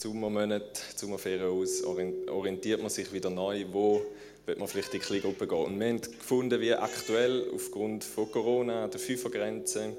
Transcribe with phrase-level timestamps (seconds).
[0.00, 4.00] Sommermonaten, Sommerferien aus, orientiert man sich wieder neu, wo
[4.46, 5.58] wird man vielleicht in die Kleingruppe gehen.
[5.58, 9.94] Und wir haben gefunden, wie aktuell aufgrund von Corona, der Fünfergrenze,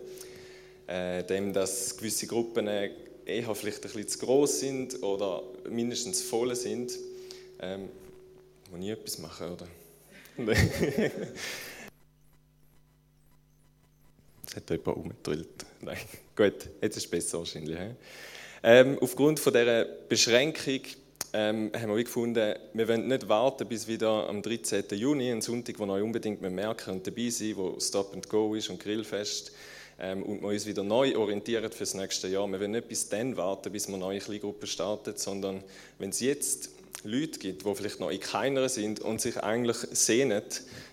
[0.87, 6.55] äh, dem, dass gewisse Gruppen eher vielleicht ein bisschen zu groß sind oder mindestens voll
[6.55, 6.97] sind,
[7.59, 7.89] ähm,
[8.71, 9.67] muss ich etwas machen, oder?
[14.47, 15.65] Es hat jemand umgedrillt.
[15.79, 15.97] Nein,
[16.35, 17.77] gut, jetzt ist es besser wahrscheinlich.
[18.63, 20.81] Ähm, aufgrund von dieser Beschränkung
[21.33, 24.83] ähm, haben wir gefunden, wir wollen nicht warten bis wieder am 13.
[24.91, 28.69] Juni, ein Sonntag, wo wir unbedingt merken und dabei sein, wo Stop and Go ist
[28.69, 29.51] und Grillfest
[29.99, 32.47] ähm, und wir uns wieder neu orientieren für das nächste Jahr.
[32.49, 35.63] Wir wollen nicht bis dann warten, bis wir neue Kleingruppen starten, sondern
[35.97, 36.69] wenn es jetzt
[37.03, 40.43] Leute gibt, die vielleicht noch in keiner sind und sich eigentlich sehnen,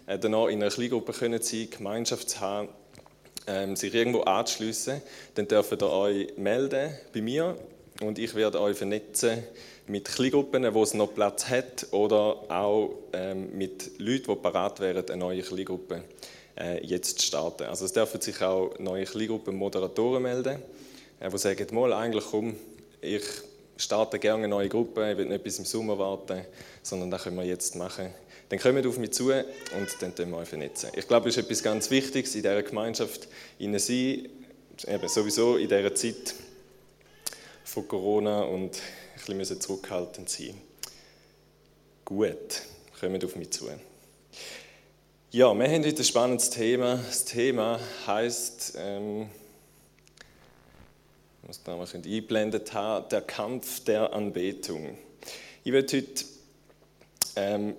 [0.06, 2.68] äh, danach in einer Kleingruppe können sein, Gemeinschaft zu haben,
[3.48, 5.02] ähm, sich irgendwo anzuschliessen,
[5.34, 7.56] dann dürft ihr euch melden bei mir
[8.00, 9.42] und ich werde euch vernetzen
[9.86, 15.08] mit Kleingruppen, wo es noch Platz hat oder auch ähm, mit Leuten, die parat wären,
[15.08, 16.04] eine neue Kleingruppe
[16.56, 17.64] äh, jetzt zu starten.
[17.64, 20.62] Also es dürfen sich auch neue Kleingruppen Moderatoren melden,
[21.18, 22.54] äh, die sagen, mal eigentlich komm,
[23.00, 23.22] ich
[23.78, 26.44] starte gerne eine neue Gruppe, ich will nicht bis im Sommer warten,
[26.82, 28.12] sondern das können wir jetzt machen.
[28.50, 30.90] Dann kommt auf mich zu und dann können wir euch vernetzen.
[30.94, 34.28] Ich glaube, es ist etwas ganz Wichtiges in dieser Gemeinschaft, in sein,
[34.86, 36.34] eben sowieso in dieser Zeit
[37.64, 38.80] von Corona und
[39.28, 40.54] ein bisschen zurückhaltend sein.
[42.04, 42.62] Gut,
[42.98, 43.68] kommt auf mich zu.
[45.30, 46.96] Ja, wir haben heute ein spannendes Thema.
[47.06, 49.28] Das Thema heißt, ähm,
[51.48, 54.98] ich muss da mal eingeblendet haben, der Kampf der Anbetung.
[55.64, 56.24] Ich werde heute
[57.36, 57.74] ähm,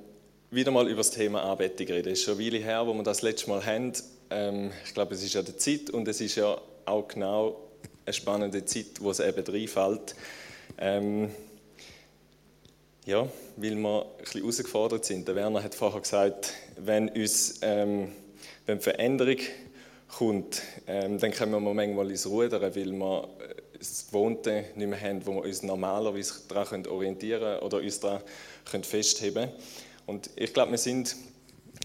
[0.50, 2.12] wieder mal über das Thema Anbetung reden.
[2.12, 3.94] Es ist schon eine Weile her, wo wir das letzte Mal haben.
[4.32, 7.60] Ähm, ich glaube, es ist ja die Zeit und es ist ja auch genau
[8.08, 10.16] eine spannende Zeit, wo es eben reinfällt.
[10.80, 11.30] Ähm,
[13.06, 15.28] ja, weil wir ein bisschen herausgefordert sind.
[15.28, 18.14] Der Werner hat vorher gesagt, wenn, uns, ähm,
[18.66, 19.38] wenn Veränderung
[20.10, 25.00] kommt, ähm, dann können wir manchmal ins Rudern, weil wir äh, das Gewohnte nicht mehr
[25.00, 28.22] haben, wo wir uns normalerweise daran orientieren können oder uns daran
[28.84, 29.52] festheben können.
[30.06, 31.16] Und ich glaube, wir sind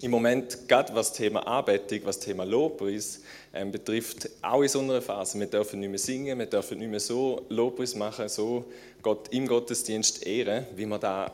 [0.01, 3.21] im Moment, gerade was das Thema Anbetung, was das Thema Lobpreis
[3.53, 5.39] ähm, betrifft, auch in so einer Phase.
[5.39, 8.65] Wir dürfen nicht mehr singen, wir dürfen nicht mehr so Lobpreis machen, so
[9.03, 11.33] Gott im Gottesdienst ehren, wie wir da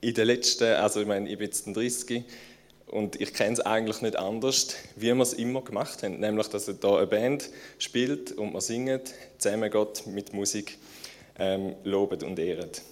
[0.00, 2.24] in den letzten, also ich meine, ich bin jetzt 30
[2.92, 6.20] und ich kenne es eigentlich nicht anders, wie wir es immer gemacht haben.
[6.20, 10.78] Nämlich, dass da eine Band spielt und man singt, zusammen Gott mit Musik
[11.38, 12.82] ähm, lobet und ehret.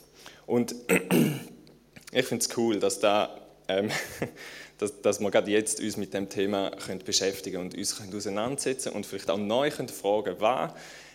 [0.46, 0.74] Und
[2.12, 3.90] ich finde es cool, dass da ähm,
[4.78, 8.92] dass, dass wir gerade jetzt uns mit dem Thema können beschäftigen und uns können auseinandersetzen
[8.92, 10.72] und vielleicht auch neu können fragen, was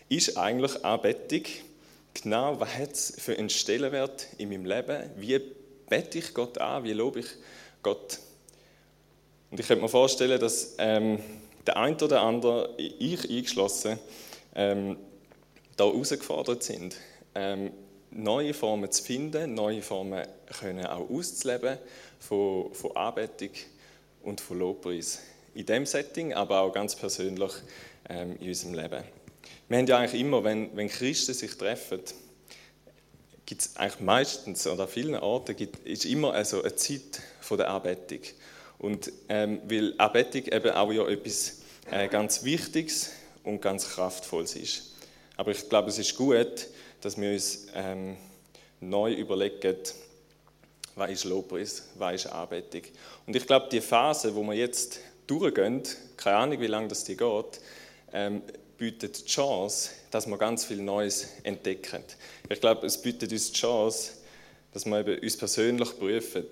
[0.07, 1.41] ist eigentlich Anbetung?
[2.13, 5.09] Genau, was hat es für einen Stellenwert in meinem Leben?
[5.17, 5.41] Wie
[5.89, 6.83] bete ich Gott an?
[6.83, 7.27] Wie lobe ich
[7.81, 8.19] Gott?
[9.55, 11.17] Und ich könnte mir vorstellen, dass ähm,
[11.65, 13.97] der eine oder andere, ich eingeschlossen,
[14.53, 14.97] ähm,
[15.77, 16.97] da herausgefordert sind,
[17.35, 17.71] ähm,
[18.11, 20.27] neue Formen zu finden, neue Formen
[20.59, 21.77] können auch auszuleben
[22.19, 23.51] von, von Anbetung
[24.23, 25.19] und von Lobpreis.
[25.53, 27.53] In diesem Setting, aber auch ganz persönlich
[28.09, 29.05] ähm, in unserem Leben.
[29.69, 32.01] Wir haben ja eigentlich immer, wenn, wenn Christen sich treffen,
[33.45, 37.57] gibt es eigentlich meistens oder an vielen Orten gibt, ist immer also eine Zeit von
[37.57, 38.19] der Anbetung.
[38.79, 41.59] Und ähm, weil Anbetung eben auch ja etwas
[41.89, 43.11] äh, ganz Wichtiges
[43.43, 44.95] und ganz Kraftvolles ist.
[45.37, 46.67] Aber ich glaube, es ist gut,
[47.01, 48.17] dass wir uns ähm,
[48.79, 49.77] neu überlegen,
[50.95, 52.81] was ist Lobpreis, was ist Anbetung.
[53.25, 55.83] Und ich glaube, die Phase, wo wir jetzt durchgehen,
[56.17, 57.59] keine Ahnung, wie lange das die geht,
[58.13, 58.41] ähm,
[58.77, 62.03] bietet die Chance, dass wir ganz viel Neues entdecken.
[62.49, 64.13] Ich glaube, es bietet uns die Chance,
[64.73, 66.45] dass wir eben uns persönlich prüfen,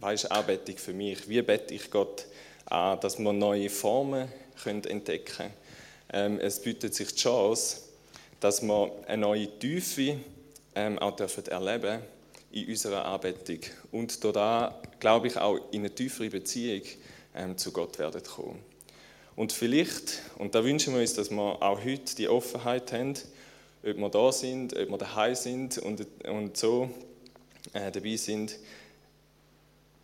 [0.00, 2.26] was ist Anbetung für mich, wie bete ich Gott
[2.66, 4.28] an, dass wir neue Formen
[4.62, 5.54] können entdecken können.
[6.12, 7.82] Ähm, es bietet sich die Chance,
[8.40, 10.18] dass wir eine neue Tiefe
[10.74, 12.00] ähm, auch dürfen erleben
[12.50, 13.60] in unserer Anbetung
[13.92, 16.82] und da glaube ich auch in eine tiefere Beziehung
[17.34, 18.58] ähm, zu Gott werden kommen.
[19.36, 23.14] Und vielleicht, und da wünschen wir uns, dass wir auch heute die Offenheit haben,
[23.84, 26.90] ob wir da sind, ob wir daheim sind und, und so
[27.72, 28.58] äh, dabei sind,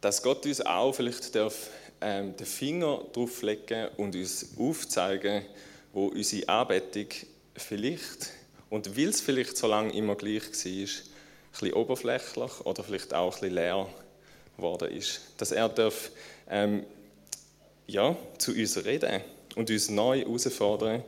[0.04, 1.70] dass Gott uns auch vielleicht darf,
[2.02, 5.46] ähm, den Finger drauf legen und uns aufzeigen,
[5.94, 7.06] wo unsere Anbetung
[7.56, 8.28] vielleicht,
[8.68, 10.88] und weil es vielleicht so lange immer gleich war, ein
[11.52, 13.88] bisschen oberflächlich oder vielleicht auch ein bisschen leer
[14.58, 15.22] geworden ist.
[15.38, 16.10] Dass er darf,
[16.50, 16.84] ähm,
[17.86, 19.22] ja, zu uns reden
[19.56, 21.02] und uns neu herausfordern,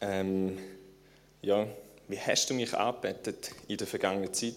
[0.00, 0.58] ähm,
[1.42, 1.66] ja,
[2.06, 4.54] wie hast du mich angebetet in der vergangenen Zeit?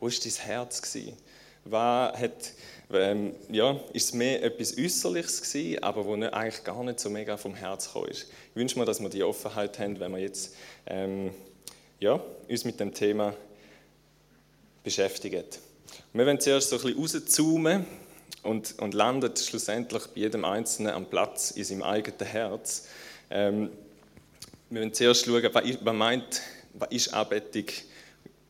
[0.00, 0.82] Wo war dein Herz?
[0.82, 1.16] Gewesen?
[1.64, 2.52] Was hat,
[2.92, 7.08] ähm, ja, ist es mehr etwas Äußerliches gewesen, aber wo nicht, eigentlich gar nicht so
[7.08, 8.28] mega vom Herz ist?
[8.50, 10.54] Ich wünsche mir, dass wir die Offenheit haben, wenn wir jetzt
[10.86, 11.30] ähm,
[12.00, 13.34] ja, uns mit dem Thema
[14.82, 15.44] beschäftigen.
[16.12, 17.86] Wir wollen zuerst so ein bisschen rauszoomen
[18.42, 22.88] und, und landet schlussendlich bei jedem Einzelnen am Platz in seinem eigenen Herz.
[23.30, 23.70] Ähm,
[24.68, 26.42] wir wollen zuerst schauen, was, was meint,
[26.74, 27.66] was ist Anbetung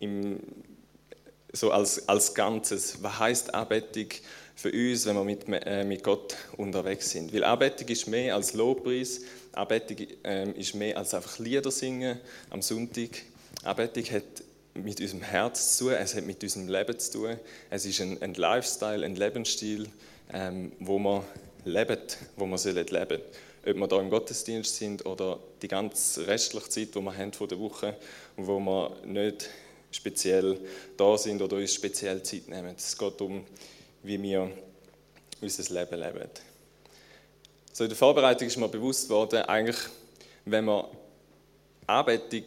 [0.01, 0.41] im,
[1.53, 3.03] so als, als Ganzes.
[3.03, 4.07] Was heißt Anbetung
[4.55, 7.33] für uns, wenn wir mit, äh, mit Gott unterwegs sind?
[7.33, 9.21] Weil Anbetung ist mehr als Lobpreis,
[9.53, 12.19] Anbetung äh, ist mehr als einfach Lieder singen
[12.51, 13.11] am Sonntag.
[13.65, 14.25] Anbetung hat
[14.75, 17.37] mit unserem Herz zu tun, es hat mit unserem Leben zu tun.
[17.69, 19.89] Es ist ein, ein Lifestyle, ein Lebensstil,
[20.33, 21.25] ähm, wo wir
[21.65, 21.99] leben,
[22.37, 23.21] wo wir leben sollen.
[23.65, 27.47] Ob wir hier im Gottesdienst sind oder die ganze restliche Zeit, die wir haben von
[27.49, 27.97] der Woche,
[28.37, 29.49] wo wir nicht
[29.93, 30.59] speziell
[30.97, 32.75] da sind oder uns speziell Zeit nehmen.
[32.77, 33.47] Es geht um,
[34.03, 34.51] wie wir
[35.41, 36.31] unser Leben leben.
[37.73, 39.79] So in der Vorbereitung ist mir bewusst worden, eigentlich,
[40.45, 40.87] wenn man
[41.87, 42.45] Anbetung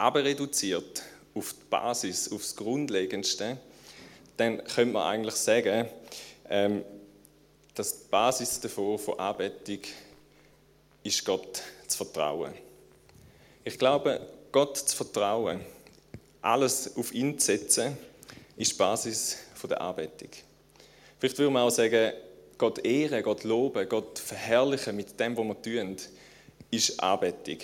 [0.00, 1.02] reduziert
[1.34, 3.58] auf die Basis, auf das Grundlegendste,
[4.36, 5.88] dann könnte man eigentlich sagen,
[6.48, 6.84] ähm,
[7.74, 9.80] dass die Basis davon, von Anbetung
[11.02, 12.52] ist Gott zu vertrauen.
[13.64, 14.20] Ich glaube,
[14.52, 15.60] Gott zu vertrauen,
[16.44, 17.96] alles auf ihn zu setzen,
[18.56, 19.38] ist die Basis
[19.68, 20.28] der Anbetung.
[21.18, 22.12] Vielleicht würde man auch sagen,
[22.58, 25.96] Gott ehren, Gott loben, Gott verherrlichen mit dem, was wir tun,
[26.70, 27.58] ist Anbetung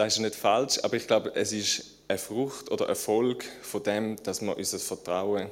[0.00, 4.16] das ist nicht falsch, aber ich glaube, es ist eine Frucht oder Erfolg von dem,
[4.22, 5.48] dass wir unser Vertrauen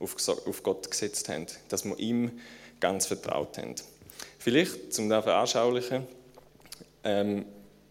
[0.00, 2.40] auf Gott gesetzt haben, dass wir ihm
[2.80, 3.76] ganz vertraut haben.
[4.38, 6.06] Vielleicht, zum das veranschaulichen,
[7.04, 7.44] ähm,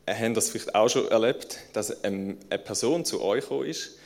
[0.08, 3.98] habt das vielleicht auch schon erlebt, dass eine Person zu euch gekommen ist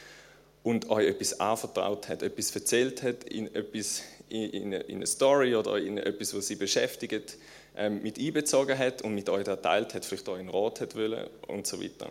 [0.63, 5.55] und euch etwas anvertraut hat, etwas erzählt hat, in, etwas, in, in, in eine Story
[5.55, 7.37] oder in etwas, was sie beschäftigt,
[7.77, 11.27] ähm, mit einbezogen hat und mit euch teilt hat, vielleicht euch einen Rat hat wollen
[11.47, 12.09] und so weiter.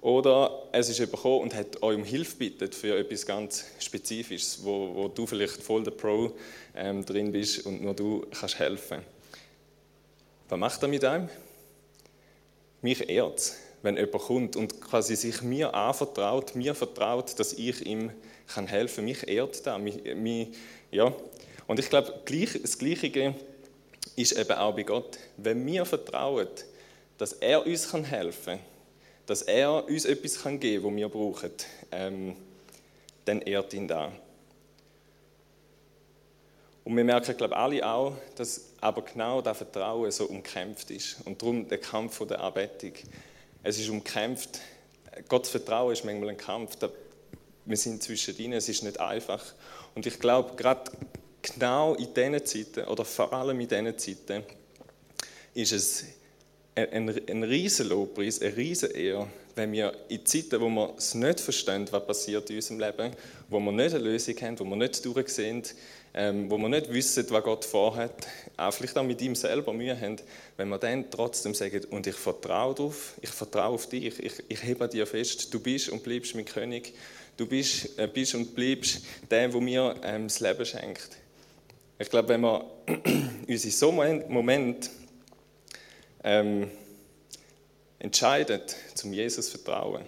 [0.00, 4.62] Oder es ist jemand gekommen und hat euch um Hilfe bittet für etwas ganz Spezifisches,
[4.62, 6.32] wo, wo du vielleicht voll der Pro
[6.76, 8.98] ähm, drin bist und nur du kannst helfen.
[10.48, 11.30] Was macht er mit einem?
[12.84, 13.54] Mich ehrt
[13.84, 18.10] wenn jemand kommt und quasi sich mir anvertraut, mir vertraut, dass ich ihm
[18.46, 19.04] kann helfen kann.
[19.04, 19.80] Mich ehrt das.
[20.90, 21.12] Ja.
[21.66, 22.14] Und ich glaube,
[22.62, 23.34] das Gleiche
[24.16, 25.18] ist eben auch bei Gott.
[25.36, 26.48] Wenn wir vertrauen,
[27.18, 28.58] dass er uns helfen kann,
[29.26, 31.50] dass er uns etwas geben kann, was wir brauchen,
[31.92, 32.36] ähm,
[33.26, 34.12] dann ehrt ihn da.
[36.84, 41.16] Und wir merken, glaube ich, alle auch, dass aber genau das Vertrauen so umkämpft ist.
[41.24, 42.92] Und darum der Kampf der Anbetung.
[43.62, 44.60] Es ist umkämpft.
[45.28, 46.76] Gottes Vertrauen ist manchmal ein Kampf.
[47.64, 49.42] Wir sind zwischen ihnen, es ist nicht einfach.
[49.94, 50.90] Und ich glaube, gerade
[51.40, 54.44] genau in diesen Zeiten, oder vor allem in diesen Zeiten,
[55.54, 56.04] ist es
[56.74, 61.14] ein, ein, ein riesen Lobpreis, eine riesen Ehre, wenn wir in Zeiten, wo wir es
[61.14, 63.12] nicht verstehen, was passiert in unserem Leben,
[63.48, 65.62] wo wir nicht eine Lösung haben, wo wir nicht durchsehen,
[66.14, 70.00] ähm, wo wir nicht wissen, was Gott vorhat, auch vielleicht auch mit ihm selber Mühe
[70.00, 70.16] haben,
[70.56, 74.62] wenn wir dann trotzdem sagen, und ich vertraue darauf, ich vertraue auf dich, ich, ich
[74.62, 76.94] hebe dir fest, du bist und bleibst mein König,
[77.36, 81.10] du bist, äh, bist und bleibst der, der mir ähm, das Leben schenkt.
[81.98, 82.64] Ich glaube, wenn wir
[83.48, 84.90] uns in so einem Moment
[86.22, 86.70] ähm,
[87.98, 88.60] entscheiden,
[88.94, 90.04] zum Jesus zu vertrauen,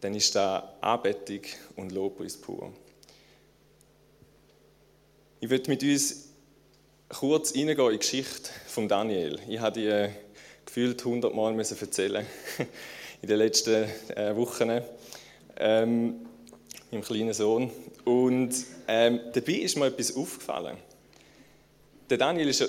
[0.00, 1.42] dann ist da Anbetung
[1.76, 2.72] und Lobpreis pur.
[5.42, 6.28] Ich würde mit uns
[7.08, 9.38] kurz in die Geschichte von Daniel.
[9.48, 10.10] Ich habe die äh,
[10.66, 12.26] gefühlt 100 Mal erzählen
[13.22, 14.82] in den letzten äh, Wochen.
[15.56, 16.26] Ähm,
[16.90, 17.70] meinem kleinen Sohn.
[18.04, 18.54] Und
[18.86, 20.76] ähm, dabei ist mir etwas aufgefallen.
[22.10, 22.66] Der Daniel ist ja,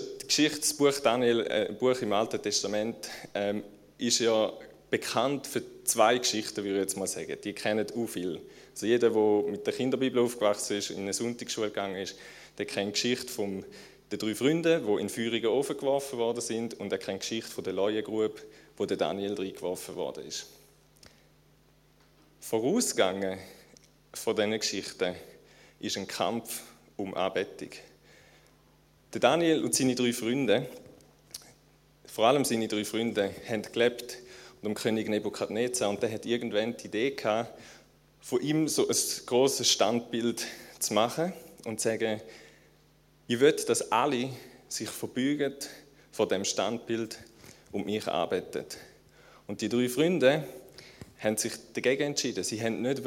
[0.58, 3.64] das Buch Daniel, äh, Buch im Alten Testament, ähm,
[3.98, 4.50] ist ja
[4.90, 7.36] bekannt für zwei Geschichten, würde ich jetzt mal sagen.
[7.44, 8.40] Die kennen auch viel.
[8.74, 12.16] Also jeder, der mit der Kinderbibel aufgewachsen ist, in eine Sonntagsschule gegangen ist,
[12.58, 13.66] der kennt die Geschichte von
[14.12, 17.52] den drei Freunden, die in feurigen Ofen geworfen worden sind, und er kennt die Geschichte
[17.52, 18.42] von der Leuengrube,
[18.78, 20.48] wo der Daniel reingeworfen worden ist.
[22.42, 23.40] Vorausgegangen
[24.14, 25.16] von diesen Geschichten
[25.80, 26.62] ist ein Kampf
[26.98, 27.70] um Anbetung.
[29.14, 30.68] Der Daniel und seine drei Freunde,
[32.06, 34.18] vor allem seine drei Freunde, haben gelebt
[34.64, 37.58] dem König Nebukadnezar und der hat irgendwann die Idee gehabt,
[38.22, 40.46] von ihm so ein großes Standbild
[40.80, 41.34] zu machen
[41.66, 42.22] und sagen,
[43.28, 44.30] ich will, dass alle
[44.68, 45.54] sich verbeugen
[46.12, 47.18] vor dem Standbild
[47.72, 48.66] und mich arbeiten.
[49.48, 50.48] Und die drei Freunde
[51.20, 52.44] haben sich dagegen entschieden.
[52.44, 53.02] Sie haben nicht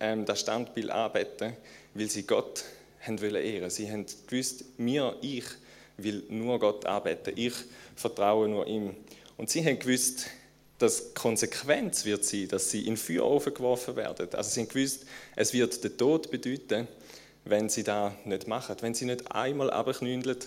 [0.00, 1.54] ähm, das Standbild anbeten,
[1.94, 2.64] weil sie Gott
[3.06, 3.70] ehren.
[3.70, 5.44] Sie haben gewusst, mir, ich
[5.96, 7.32] will nur Gott anbeten.
[7.36, 7.54] Ich
[7.96, 8.94] vertraue nur ihm.
[9.36, 10.26] Und sie haben gewusst,
[10.78, 14.28] dass Konsequenz wird sein, dass sie in Feuerofen geworfen werden.
[14.32, 16.86] Also sie haben gewusst, es wird den Tod bedeuten,
[17.48, 20.38] wenn sie da nicht machen, wenn sie nicht einmal abknündeln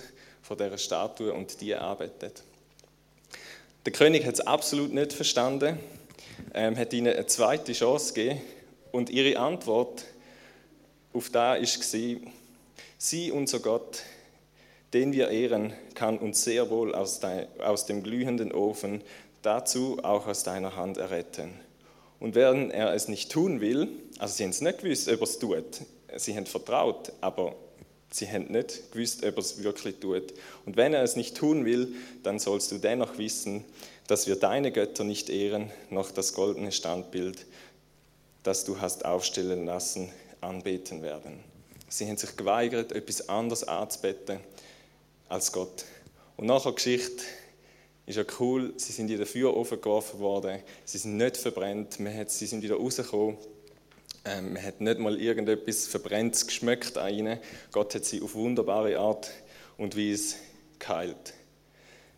[0.42, 2.44] von dieser Statue und die arbeitet.
[3.86, 5.80] Der König hat es absolut nicht verstanden,
[6.54, 8.42] ähm, hat ihnen eine zweite Chance gegeben
[8.92, 10.06] und ihre Antwort
[11.14, 14.04] auf da ist sie unser Gott,
[14.94, 17.20] den wir ehren, kann uns sehr wohl aus,
[17.86, 19.02] dem glühenden Ofen,
[19.42, 21.54] dazu auch aus deiner Hand erretten.
[22.20, 23.90] Und wenn er es nicht tun will,
[24.20, 25.82] also sie haben es nicht gewusst, ob er es tut,
[26.18, 27.56] sie haben vertraut, aber
[28.12, 30.34] sie haben nicht gewusst, ob er es wirklich tut.
[30.66, 33.66] Und wenn er es nicht tun will, dann sollst du dennoch wissen,
[34.08, 37.46] dass wir deine Götter nicht ehren, noch das goldene Standbild,
[38.44, 40.10] das du hast aufstellen lassen,
[40.42, 41.40] anbeten werden.
[41.88, 44.40] Sie haben sich geweigert, etwas anderes anzubeten
[45.30, 45.86] als Gott.
[46.38, 47.24] Und nach der Geschichte
[48.06, 52.46] ist ja cool, sie sind in den Feuerofen geworfen worden, sie sind nicht hat, sie
[52.46, 53.38] sind wieder rausgekommen,
[54.26, 57.40] ähm, man hat nicht mal irgendetwas Verbrenntes geschmeckt an ihnen.
[57.72, 59.32] Gott hat sie auf wunderbare Art
[59.78, 60.36] und Weise
[60.78, 61.34] geheilt.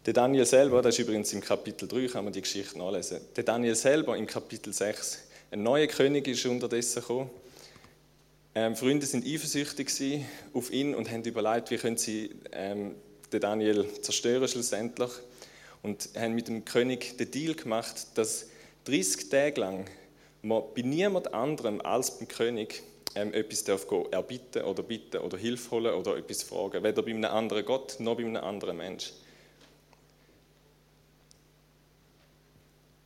[0.06, 3.22] Der Daniel selber, das ist übrigens im Kapitel 3, kann man die Geschichte nachlesen.
[3.38, 5.20] Der Daniel selber im Kapitel 6,
[5.52, 7.30] ein neuer König ist unterdessen gekommen.
[8.54, 9.90] Ähm, Freunde sind eifersüchtig
[10.54, 12.96] auf ihn und haben überlegt, wie können sie ähm,
[13.32, 15.12] den Daniel zerstören schlussendlich.
[15.82, 18.48] Und haben mit dem König den Deal gemacht, dass
[18.86, 19.86] 30 Tage lang
[20.44, 22.84] man bei niemand anderem als beim König
[23.16, 26.84] ähm, etwas darf gehen, erbitten oder bitten oder Hilfe holen oder etwas fragen.
[26.84, 29.14] Weder bei einem anderen Gott noch bei einem anderen Mensch.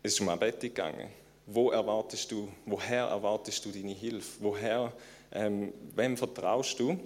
[0.01, 1.09] Es ist um Anbetung gegangen.
[1.45, 4.37] Wo erwartest du, woher erwartest du deine Hilfe?
[4.39, 4.91] Woher,
[5.31, 6.99] ähm, wem vertraust du?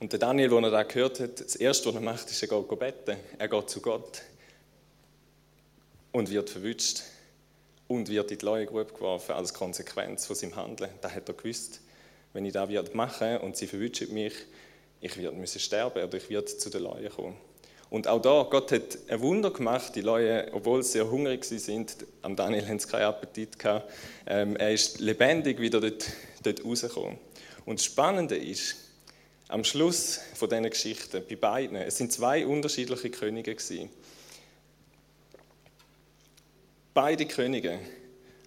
[0.00, 2.48] Und der Daniel, als er das gehört hat, das Erste, was er macht, ist, er
[2.48, 3.16] geht beten.
[3.38, 4.22] Er geht zu Gott
[6.10, 7.02] und wird verwünscht
[7.92, 10.90] und wird in die Leuengrube geworfen als Konsequenz von seinem Handeln.
[11.00, 11.80] Da hat er gewusst,
[12.32, 14.34] wenn ich das machen und sie verwünschen mich,
[15.00, 17.36] ich werde müssen sterben oder ich werde zu den Leuen kommen.
[17.90, 21.94] Und auch da, Gott hat ein Wunder gemacht, die Leute, obwohl sie sehr hungrig sind,
[22.22, 23.90] am Daniel haben sie keinen Appetit gehabt,
[24.26, 26.06] ähm, er ist lebendig wieder dort,
[26.42, 27.18] dort rausgekommen.
[27.66, 28.76] Und das Spannende ist,
[29.48, 33.90] am Schluss von diesen Geschichten, bei beiden, es sind zwei unterschiedliche Könige gewesen.
[36.94, 37.78] Beide Könige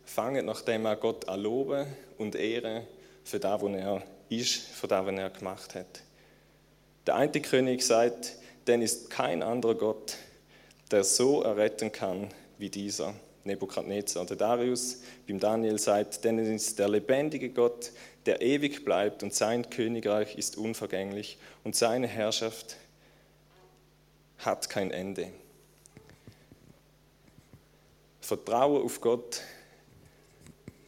[0.05, 1.87] fangen nachdem er Gott an loben
[2.19, 2.85] und ehren
[3.23, 6.03] für das, was er ist, für das, was er gemacht hat.
[7.07, 8.35] Der eine König sagt,
[8.67, 10.17] denn ist kein anderer Gott,
[10.91, 13.15] der so erretten kann wie dieser.
[13.45, 14.25] Nebukadnezar.
[14.25, 17.91] Der Darius beim Daniel sagt, denn es ist der lebendige Gott,
[18.25, 22.77] der ewig bleibt und sein Königreich ist unvergänglich und seine Herrschaft
[24.39, 25.31] hat kein Ende.
[28.25, 29.41] Vertrauen auf Gott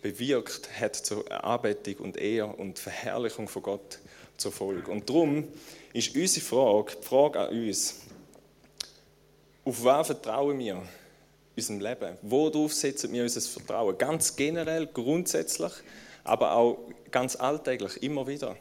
[0.01, 4.00] bewirkt, hat zur Erarbeitung und Ehr und Verherrlichung von Gott
[4.38, 4.89] zur Folge.
[4.89, 5.48] Und darum
[5.94, 7.96] ist unsere Frage, die Frage an uns,
[9.63, 10.82] auf was vertrauen wir in
[11.56, 12.17] unserem Leben?
[12.24, 13.98] Worauf setzen wir unser Vertrauen?
[14.00, 15.74] Ganz generell, grundsätzlich,
[16.24, 16.79] aber auch
[17.12, 18.56] ganz alltäglich, immer wieder.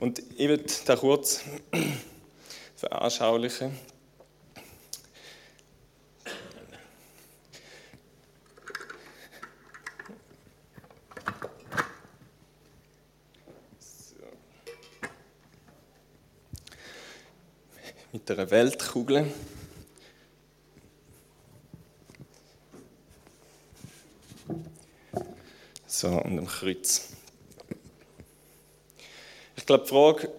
[0.00, 1.44] Und ich würde da kurz
[2.76, 3.72] veranschaulichen.
[18.30, 19.32] Einer Weltkugel.
[25.86, 27.08] So, und einem Kreuz.
[29.56, 30.30] Ich glaube, die Frage,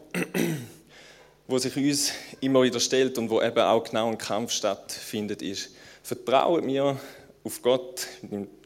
[1.48, 5.72] die sich uns immer wieder stellt und wo eben auch genau ein Kampf stattfindet, ist,
[6.03, 7.00] vertrauen wir
[7.43, 8.08] auf Gott,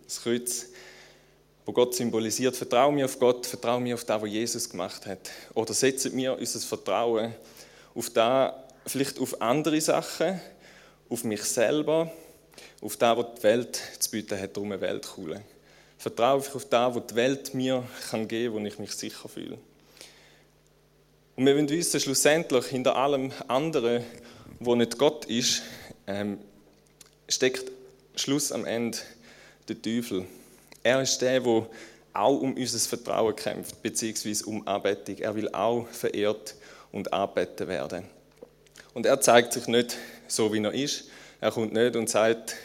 [0.06, 0.68] das Kreuz,
[1.66, 5.32] wo Gott symbolisiert, vertrauen wir auf Gott, vertrauen wir auf das, was Jesus gemacht hat?
[5.54, 7.34] Oder setzen wir unser Vertrauen
[7.96, 8.54] auf das,
[8.86, 10.40] vielleicht auf andere Sachen,
[11.10, 12.12] auf mich selber,
[12.82, 15.42] auf das, was die Welt zu bieten hat, um eine Weltkugel.
[15.98, 19.30] Vertraue ich auf das, was die Welt mir kann geben kann, wo ich mich sicher
[19.30, 19.58] fühle.
[21.36, 24.04] Und wir wollen wissen, schlussendlich hinter allem anderen,
[24.60, 25.64] wo nicht Gott ist,
[26.06, 26.40] ähm,
[27.28, 27.72] steckt
[28.16, 28.98] Schluss am Ende
[29.68, 30.26] der Teufel.
[30.84, 31.68] Er ist der, der
[32.14, 35.18] auch um unser Vertrauen kämpft, beziehungsweise um Anbetung.
[35.18, 36.56] Er will auch verehrt
[36.92, 38.06] und anbeten werden.
[38.94, 39.98] Und er zeigt sich nicht
[40.28, 41.10] so, wie er ist.
[41.42, 42.56] Er kommt nicht und sagt,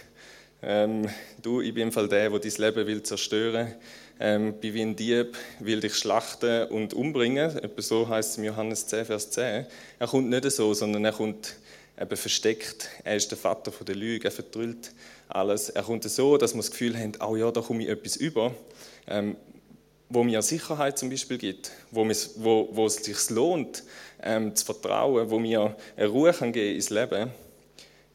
[0.60, 1.08] Ähm,
[1.40, 3.74] du, ich bin im Fall der, der dein Leben will zerstören.
[4.18, 7.56] Ähm, bin wie ein Dieb, will dich schlachten und umbringen.
[7.56, 9.66] Etwa so heißt es im Johannes 10, Vers 10.
[10.00, 11.54] Er kommt nicht so, sondern er kommt
[12.00, 12.88] eben versteckt.
[13.04, 14.90] Er ist der Vater der Lüge, er vertrüllt
[15.28, 15.70] alles.
[15.70, 18.52] Er kommt so, dass man das Gefühl hat, oh ja, da komme ich etwas über,
[19.06, 19.36] ähm,
[20.10, 23.84] wo mir Sicherheit zum Beispiel gibt, wo, wo, wo es sich lohnt,
[24.22, 27.30] ähm, zu vertrauen, wo mir eine Ruhe kann geben ins Leben.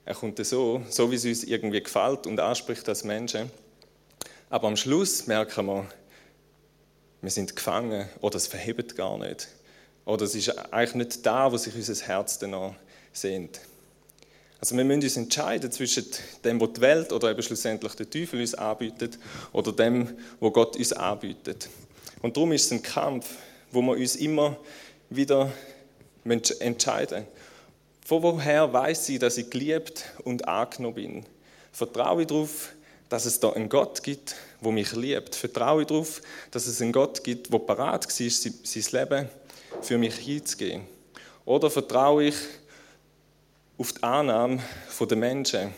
[0.05, 3.51] Er kommt so, so wie es uns irgendwie gefällt und anspricht als Menschen.
[4.49, 5.85] Aber am Schluss merken wir,
[7.21, 9.47] wir sind gefangen oder es verhebt gar nicht.
[10.05, 12.73] Oder es ist eigentlich nicht da, wo sich unser Herz danach
[13.13, 13.61] sehnt.
[14.59, 16.05] Also wir müssen uns entscheiden zwischen
[16.43, 19.19] dem, was die Welt oder eben schlussendlich der Teufel uns anbietet
[19.51, 21.69] oder dem, was Gott uns anbietet.
[22.23, 23.29] Und darum ist es ein Kampf,
[23.69, 24.55] wo wir uns immer
[25.09, 25.51] wieder
[26.23, 27.27] entscheiden.
[28.05, 31.25] Von woher weiß ich, dass ich geliebt und angenommen bin?
[31.73, 32.69] Vertraue ich darauf,
[33.09, 35.35] dass es da einen Gott gibt, wo mich liebt?
[35.35, 39.29] Vertraue ich darauf, dass es einen Gott gibt, der parat war, sein Leben
[39.81, 40.83] für mich hinzugehen?
[41.43, 42.35] Oder vertraue ich
[43.77, 44.63] auf die Annahme
[44.97, 45.73] der Menschen,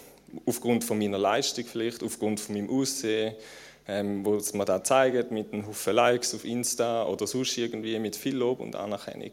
[0.45, 3.33] aufgrund von meiner Leistung vielleicht, aufgrund von meinem Aussehen,
[3.87, 8.15] ähm, wo mir da zeigt, mit einem Haufen Likes auf Insta oder sonst irgendwie, mit
[8.15, 9.31] viel Lob und Anerkennung.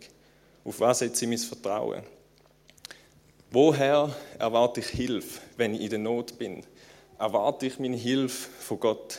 [0.65, 2.03] Auf was setze ich mein Vertrauen?
[3.51, 6.65] Woher erwarte ich Hilfe, wenn ich in der Not bin?
[7.19, 9.19] Erwarte ich meine Hilfe von Gott,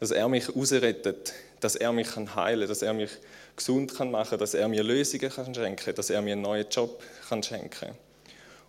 [0.00, 3.10] dass er mich rausrettet, dass er mich heilen kann, dass er mich
[3.56, 7.02] gesund kann machen dass er mir Lösungen kann schenken dass er mir einen neuen Job
[7.28, 7.90] kann schenken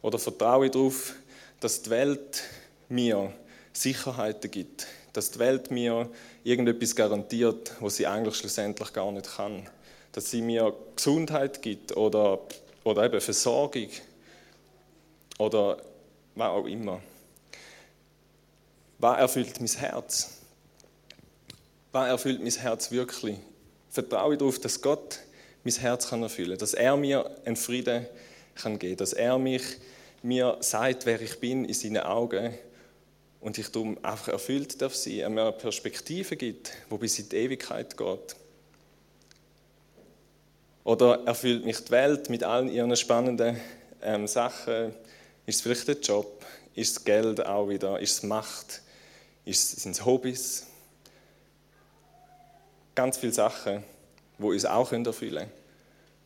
[0.01, 1.13] Oder vertraue ich darauf,
[1.59, 2.43] dass die Welt
[2.89, 3.31] mir
[3.71, 6.09] Sicherheiten gibt, dass die Welt mir
[6.43, 9.67] irgendetwas garantiert, was sie eigentlich schlussendlich gar nicht kann.
[10.11, 12.39] Dass sie mir Gesundheit gibt oder,
[12.83, 13.89] oder eben Versorgung
[15.37, 15.77] oder
[16.35, 17.01] was auch immer.
[18.97, 20.29] Was erfüllt mein Herz?
[21.91, 23.37] Was erfüllt mein Herz wirklich?
[23.89, 25.19] Vertraue ich darauf, dass Gott
[25.63, 28.05] mein Herz kann erfüllen kann, dass er mir einen Frieden
[28.55, 29.63] kann geben dass er mich,
[30.21, 32.53] mir sagt, wer ich bin in seinen Augen
[33.41, 37.29] und ich darum einfach erfüllt darf sein, er mir eine Perspektive gibt, wo bis in
[37.29, 38.35] die Ewigkeit geht.
[40.83, 43.59] Oder erfüllt mich die Welt mit allen ihren spannenden
[44.01, 44.93] ähm, Sachen,
[45.45, 46.45] ist es vielleicht der Job?
[46.75, 47.99] Ist es Geld auch wieder?
[47.99, 48.81] Ist es Macht?
[49.45, 50.67] Sind es Hobbys?
[52.93, 53.83] Ganz viele Sachen,
[54.37, 55.51] die uns auch erfüllen können,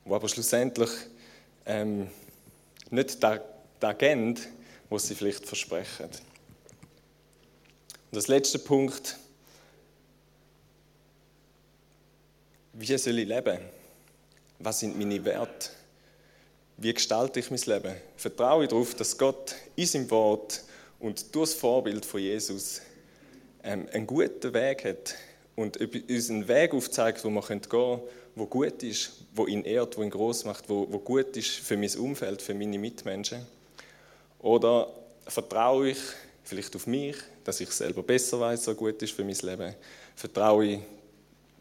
[0.06, 0.90] die aber schlussendlich
[1.66, 2.10] ähm,
[2.90, 3.40] nicht das
[3.98, 4.38] geben,
[4.90, 6.10] was sie vielleicht versprechen.
[8.14, 9.18] Und das letzte Punkt,
[12.74, 13.58] wie soll ich leben?
[14.60, 15.72] Was sind meine Werte?
[16.78, 17.96] Wie gestalte ich mein Leben?
[18.16, 20.62] Vertraue ich darauf, dass Gott in seinem Wort
[21.00, 22.82] und durch das Vorbild von Jesus
[23.64, 25.16] ähm, einen guten Weg hat
[25.56, 28.02] und uns einen Weg aufzeigt, wo wir gehen können,
[28.36, 31.78] wo gut ist, wo ihn ehrt, wo ihn groß macht, wo, wo gut ist für
[31.78, 33.44] mein Umfeld, für meine Mitmenschen?
[34.38, 34.94] Oder
[35.26, 36.00] vertraue ich
[36.44, 39.76] vielleicht auf mich, dass ich selber besser weiß, was gut ist für mein Leben?
[40.16, 40.80] Vertraue ich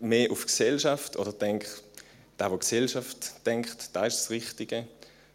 [0.00, 1.66] mehr auf die Gesellschaft oder denke,
[2.38, 4.86] der, der Gesellschaft denkt, das ist das Richtige?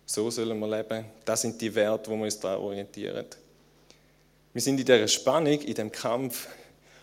[0.05, 1.05] So sollen wir leben.
[1.25, 3.25] Das sind die Werte, wo wir uns daran orientieren.
[4.53, 6.47] Wir sind in dieser Spannung, in dem Kampf,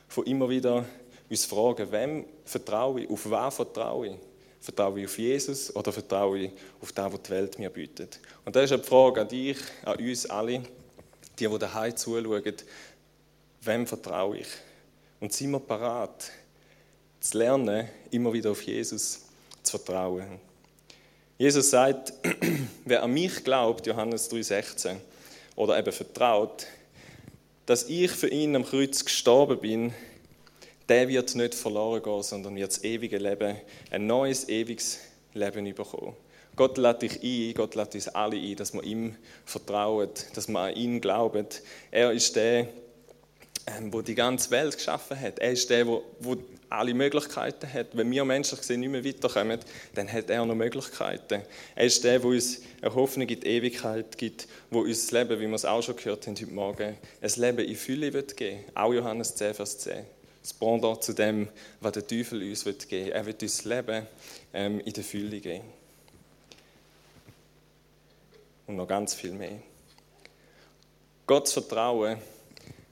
[0.09, 0.85] von immer wieder
[1.29, 4.17] uns fragen, wem vertraue ich, auf wen vertraue ich?
[4.61, 8.19] Vertraue ich auf Jesus oder vertraue ich auf das, was die Welt mir bietet?
[8.45, 10.63] Und das ist eine Frage an dich, an uns alle,
[11.39, 12.55] die, die daheim zuschauen,
[13.67, 14.49] wem vertraue ich?
[15.21, 16.31] Und sind wir parat,
[17.21, 19.23] zu lernen, immer wieder auf Jesus
[19.63, 20.41] zu vertrauen?
[21.39, 22.13] Jesus sagt,
[22.85, 24.97] wer an mich glaubt, Johannes 3,16,
[25.57, 26.67] oder eben vertraut,
[27.67, 29.95] dass ich für ihn am Kreuz gestorben bin,
[30.89, 33.57] der wird nicht verloren gehen, sondern wird das ewige Leben,
[33.91, 34.99] ein neues, ewiges
[35.33, 36.15] Leben bekommen.
[36.57, 40.61] Gott lädt dich ein, Gott lädt uns alle ein, dass wir ihm vertrauen, dass wir
[40.61, 41.47] an ihn glauben.
[41.91, 42.69] Er ist der,
[43.67, 45.39] ähm, der die ganze Welt geschaffen hat.
[45.39, 46.03] Er ist der, der
[46.69, 47.89] alle Möglichkeiten hat.
[47.93, 49.61] Wenn wir menschlich gesehen nicht mehr weiterkommen,
[49.95, 51.43] dann hat er noch Möglichkeiten.
[51.75, 55.41] Er ist der, der uns eine Hoffnung in die Ewigkeit gibt, wo uns das Leben,
[55.41, 58.65] wie wir es auch schon gehört haben heute Morgen, ein Leben in Fülle wird geben.
[58.75, 60.05] Auch Johannes 10, Vers 10.
[60.43, 61.49] Das Pendant zu dem,
[61.81, 63.13] was der Teufel uns wird geben.
[63.13, 64.07] Er wird uns das Leben
[64.53, 65.65] ähm, in der Fülle geben.
[68.67, 69.59] Und noch ganz viel mehr.
[71.27, 72.19] Gottes Vertrauen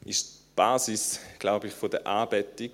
[0.05, 2.71] ist Basis, glaube ich, von der Anbetung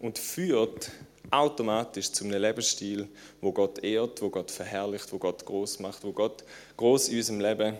[0.00, 0.90] und führt
[1.30, 3.08] automatisch zu einem Lebensstil,
[3.40, 6.44] wo Gott ehrt, wo Gott verherrlicht, wo Gott groß macht, wo Gott
[6.76, 7.76] groß in unserem Leben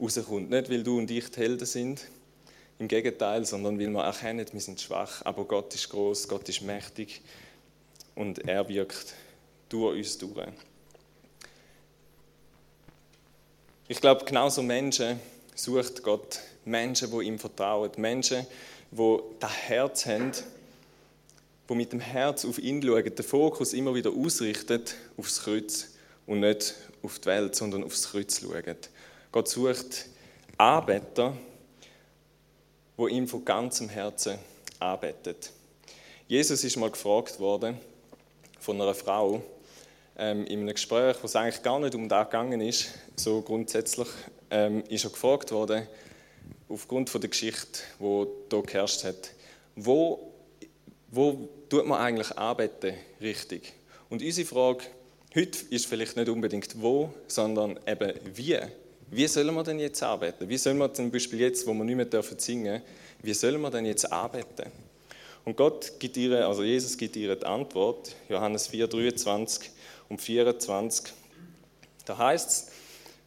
[0.00, 0.50] rauskommt.
[0.50, 2.06] Nicht, weil du und ich die Helden sind.
[2.78, 6.62] Im Gegenteil, sondern weil wir erkennen, wir sind schwach, aber Gott ist groß, Gott ist
[6.62, 7.20] mächtig
[8.14, 9.14] und er wirkt
[9.68, 10.48] durch uns durch.
[13.86, 15.20] Ich glaube, genauso Menschen
[15.54, 16.38] sucht Gott.
[16.64, 17.90] Menschen, die ihm vertrauen.
[17.96, 18.46] Menschen,
[18.90, 20.32] die das Herz haben,
[21.68, 25.90] die mit dem Herz auf ihn schauen, den Fokus immer wieder ausrichtet aufs Kreuz
[26.26, 28.76] und nicht auf die Welt, sondern aufs Kreuz schauen.
[29.32, 30.06] Gott sucht
[30.58, 31.36] Anbeter,
[32.96, 34.38] wo ihm von ganzem Herzen
[34.78, 35.52] arbeitet.
[36.26, 37.78] Jesus ist mal gefragt worden
[38.58, 39.42] von einer Frau
[40.18, 44.08] ähm, in einem Gespräch, wo es eigentlich gar nicht um das gegangen ist, so grundsätzlich,
[44.50, 45.86] ähm, ist er gefragt worden,
[46.70, 49.32] aufgrund von der Geschichte, die hier geherrscht hat,
[49.76, 50.32] wo,
[51.10, 53.72] wo tut man eigentlich arbeiten richtig?
[54.08, 54.84] Und unsere Frage
[55.34, 58.58] heute ist vielleicht nicht unbedingt wo, sondern eben wie.
[59.10, 60.48] Wie sollen wir denn jetzt arbeiten?
[60.48, 62.80] Wie sollen wir zum Beispiel jetzt, wo wir nicht mehr dürfen singen,
[63.22, 64.70] wie sollen wir denn jetzt arbeiten?
[65.44, 69.70] Und Gott gibt ihr, also Jesus gibt ihr die Antwort, Johannes 4, 23
[70.08, 71.12] und 24.
[72.04, 72.66] Da heißt es,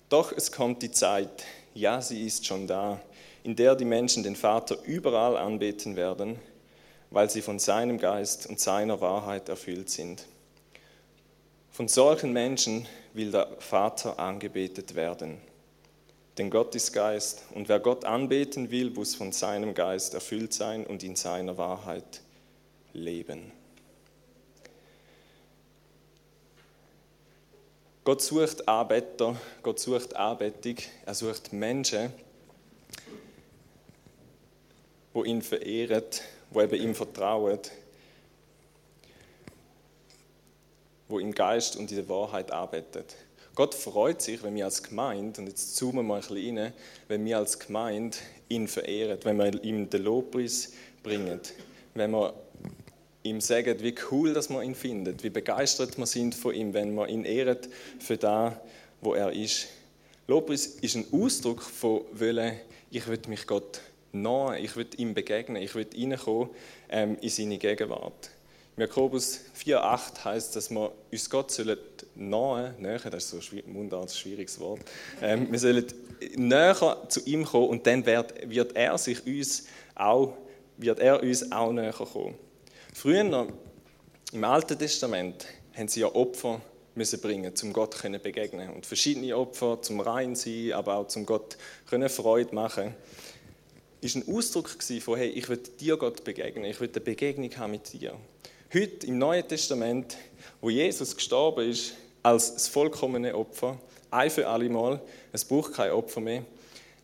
[0.08, 3.02] doch es kommt die Zeit, ja, sie ist schon da,
[3.44, 6.40] in der die Menschen den Vater überall anbeten werden,
[7.12, 10.26] weil sie von seinem Geist und seiner Wahrheit erfüllt sind.
[11.70, 15.40] Von solchen Menschen will der Vater angebetet werden.
[16.38, 20.86] Denn Gott ist Geist und wer Gott anbeten will, muss von seinem Geist erfüllt sein
[20.86, 22.22] und in seiner Wahrheit
[22.94, 23.52] leben.
[28.04, 30.76] Gott sucht Arbeiter, Gott sucht Anbetung,
[31.06, 32.12] er sucht Menschen,
[35.14, 36.04] wo ihn verehren,
[36.50, 37.60] wo eben ihm vertrauen,
[41.08, 43.16] wo im Geist und in der Wahrheit arbeitet.
[43.56, 46.74] Gott freut sich, wenn wir als Gemeinde, und jetzt zoomen wir ein bisschen rein,
[47.08, 48.18] wenn wir als Gemeinde
[48.50, 50.74] ihn verehren, wenn wir ihm den Lobpreis
[51.04, 51.40] bringen,
[51.94, 52.34] wenn wir
[53.22, 56.96] ihm sagen, wie cool dass wir ihn finden, wie begeistert wir sind von ihm, wenn
[56.96, 57.60] wir ihn ehren
[58.00, 58.60] für da,
[59.02, 59.68] wo er ist.
[60.28, 63.82] Lobpreis ist ein Ausdruck von Wollen, ich will mich Gott
[64.14, 66.50] nahe, ich will ihm begegnen, ich will reinkommen
[66.90, 68.30] ähm, in seine Gegenwart.
[68.76, 71.78] Im Jakobus 4,8 heißt, dass wir uns Gott sollen
[72.16, 74.82] nahe, näher, das ist so ein mundartes, schwieriges Wort,
[75.22, 75.86] ähm, wir sollen
[76.36, 80.34] näher zu ihm kommen und dann wird, wird er sich uns auch,
[80.78, 82.36] wird er uns auch näher kommen.
[82.94, 83.48] Früher,
[84.32, 85.46] im Alten Testament,
[85.76, 86.62] haben sie ja Opfer
[86.96, 88.70] müssen bringen, um Gott zu begegnen.
[88.70, 92.94] Und verschiedene Opfer zum Rein sein, aber auch zum Gott können Freude machen.
[94.04, 97.72] Ist ein Ausdruck von, hey, ich will dir Gott begegnen, ich will eine Begegnung haben
[97.72, 98.14] mit dir.
[98.74, 100.18] Heute im Neuen Testament,
[100.60, 103.80] wo Jesus gestorben ist, als das vollkommene Opfer,
[104.12, 105.00] ein für alle Mal,
[105.32, 106.44] es braucht kein Opfer mehr,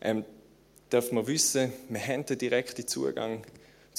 [0.02, 0.26] ähm,
[0.92, 3.46] dürfen wir wissen, wir haben den direkten Zugang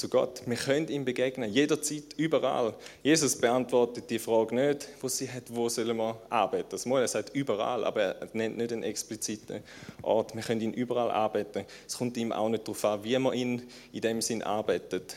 [0.01, 0.41] zu Gott.
[0.47, 2.73] Wir können ihm begegnen, jederzeit, überall.
[3.03, 6.69] Jesus beantwortet die Frage nicht, wo sie hat, wo sollen wir arbeiten.
[6.69, 9.61] Das Mal, er sagt überall, aber er nennt nicht einen expliziten
[10.01, 10.35] Ort.
[10.35, 11.65] Wir können ihn überall arbeiten.
[11.87, 15.15] Es kommt ihm auch nicht darauf an, wie man ihn in dem Sinn arbeitet.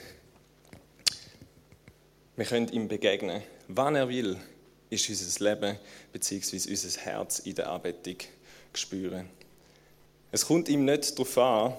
[2.37, 4.37] Wir können ihm begegnen, wann er will,
[4.91, 5.79] ist unser Leben
[6.13, 6.57] bzw.
[6.69, 8.17] unser Herz in der Anbetung
[8.75, 9.31] spüren.
[10.31, 11.73] Es kommt ihm nicht darauf an,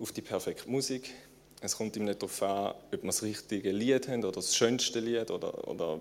[0.00, 1.12] auf die perfekte Musik.
[1.60, 5.00] Es kommt ihm nicht darauf an, ob wir das richtige Lied haben oder das schönste
[5.00, 6.00] Lied oder, oder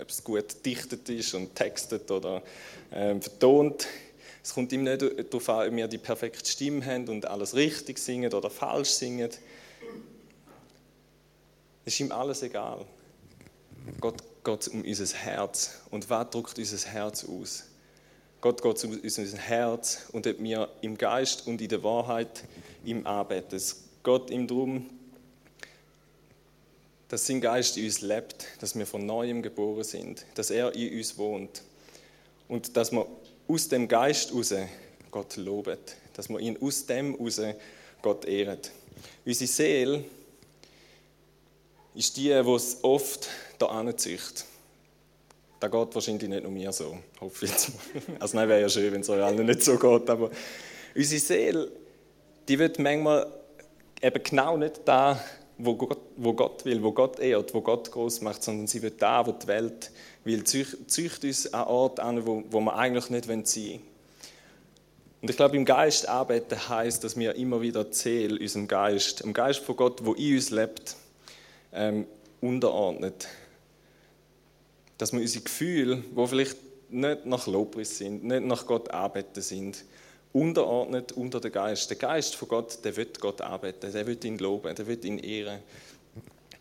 [0.00, 2.42] ob es gut dichtet ist und textet oder
[2.90, 3.86] äh, vertont.
[4.42, 7.98] Es kommt ihm nicht darauf an, ob wir die perfekte Stimme haben und alles richtig
[7.98, 9.30] singen oder falsch singen.
[11.84, 12.84] Es ist ihm alles egal.
[14.00, 15.80] Gott geht um unser Herz.
[15.90, 17.64] Und was drückt unser Herz aus?
[18.40, 22.44] Gott geht um unser Herz und ob wir im Geist und in der Wahrheit
[22.86, 23.56] ihm arbeiten.
[23.56, 24.86] Es geht ihm darum,
[27.08, 30.96] dass sein Geist in uns lebt, dass wir von neuem geboren sind, dass er in
[30.96, 31.62] uns wohnt
[32.48, 33.06] und dass wir
[33.46, 34.54] aus dem Geist raus
[35.10, 35.78] Gott loben,
[36.14, 37.40] dass wir ihn aus dem raus
[38.02, 38.58] Gott ehren.
[39.24, 40.04] Unsere Seele
[41.94, 44.44] ist die, die es oft da anzieht.
[45.60, 48.16] Das geht wahrscheinlich nicht nur mir so, hoffe ich jetzt mal.
[48.20, 50.30] Also nein, wäre ja schön, wenn es euch allen nicht so geht, aber
[50.94, 51.72] unsere Seele
[52.48, 53.26] die wird manchmal
[54.02, 55.18] eben genau nicht da,
[55.56, 59.00] wo Gott, wo Gott will, wo Gott ehrt, wo Gott groß macht, sondern sie wird
[59.00, 59.90] da, wo die Welt
[60.24, 63.80] will, zücht uns an Ort an, wo, wo wir eigentlich nicht sein wollen.
[65.22, 69.32] Und ich glaube, im Geist arbeiten heißt, dass wir immer wieder zählen, unserem Geist, dem
[69.32, 70.96] Geist von Gott, wo in uns lebt,
[71.72, 72.06] ähm,
[72.42, 73.26] unterordnet.
[74.98, 76.58] Dass wir unsere Gefühle, wo vielleicht
[76.90, 79.84] nicht nach Lobpreis sind, nicht nach Gott arbeiten sind,
[80.34, 81.88] unterordnet unter den Geist.
[81.88, 85.18] Der Geist von Gott, der wird Gott arbeiten, der wird ihn loben, der wird ihn
[85.18, 85.60] ehren.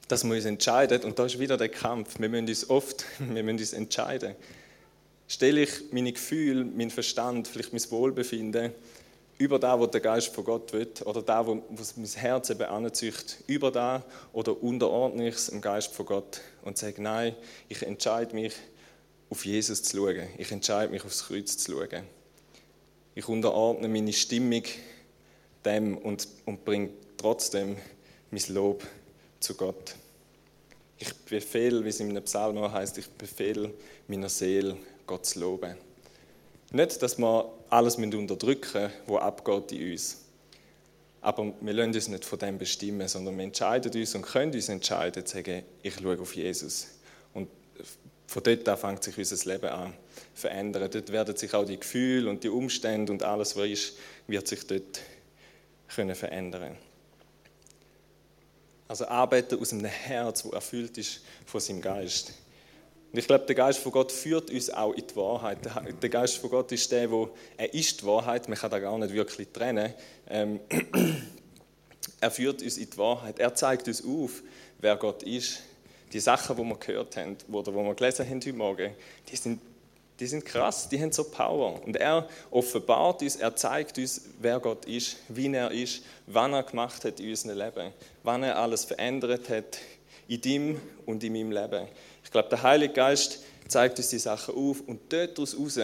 [0.07, 3.43] Dass wir uns entscheiden, und da ist wieder der Kampf, wir müssen uns oft, wir
[3.43, 4.35] müssen uns entscheiden.
[5.27, 8.71] Stelle ich meine Gefühle, meinen Verstand, vielleicht mein Wohlbefinden
[9.39, 13.37] über da, wo der Geist von Gott will, oder da, wo mein Herz eben anzücht,
[13.47, 17.35] über da, oder unterordne ich es im Geist von Gott und sage, nein,
[17.67, 18.53] ich entscheide mich,
[19.31, 20.27] auf Jesus zu schauen.
[20.37, 22.03] Ich entscheide mich, aufs Kreuz zu schauen.
[23.15, 24.63] Ich unterordne meine Stimmung
[25.65, 27.77] dem und, und bringe trotzdem
[28.31, 28.83] mein Lob
[29.39, 29.95] zu Gott.
[30.97, 33.73] Ich befehle, wie es in einem Psalm heißt, ich befehle
[34.07, 35.75] meiner Seele, Gott zu loben.
[36.71, 40.17] Nicht, dass wir alles unterdrücken müssen, was abgeht in uns.
[41.21, 44.69] Aber wir lassen uns nicht von dem bestimmen, sondern wir entscheiden uns und können uns
[44.69, 46.87] entscheiden, zu sagen, ich schaue auf Jesus.
[47.33, 47.47] Und
[48.27, 49.93] von dort an fängt sich unser Leben an
[50.33, 50.89] verändern.
[50.91, 53.97] Dort werden sich auch die Gefühle und die Umstände und alles, was ist,
[54.27, 55.01] wird sich dort
[55.87, 56.77] können verändern.
[58.87, 62.33] Also arbeiten aus einem Herz, das erfüllt ist von seinem Geist.
[63.11, 65.59] Und ich glaube, der Geist von Gott führt uns auch in die Wahrheit.
[66.01, 68.49] Der Geist von Gott ist der, wo er ist die Wahrheit.
[68.49, 69.93] Man kann da gar nicht wirklich trennen.
[70.27, 70.59] Ähm,
[72.19, 73.37] er führt uns in die Wahrheit.
[73.37, 74.41] Er zeigt uns auf,
[74.79, 75.59] wer Gott ist.
[76.11, 78.91] Die Sachen, die wir gehört haben oder die wir gelesen haben heute Morgen,
[79.31, 79.61] die sind,
[80.19, 81.81] die sind krass, die haben so Power.
[81.83, 86.63] Und er offenbart uns, er zeigt uns, wer Gott ist, wie er ist, wann er
[86.63, 87.91] gemacht hat in unserem Leben,
[88.23, 89.79] wann er alles verändert hat
[90.27, 91.87] in deinem und in meinem Leben.
[92.23, 95.79] Ich glaube, der Heilige Geist zeigt uns die Sachen auf und dort daraus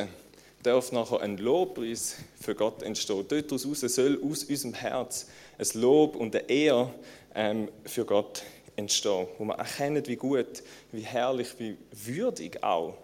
[0.63, 3.25] darf nachher ein Lobpreis für Gott entstehen.
[3.27, 6.93] Dort daraus soll aus unserem Herz ein Lob und eine Ehre
[7.33, 8.43] ähm, für Gott
[8.75, 12.95] entstehen, wo man erkennt, wie gut, wie herrlich, wie würdig auch,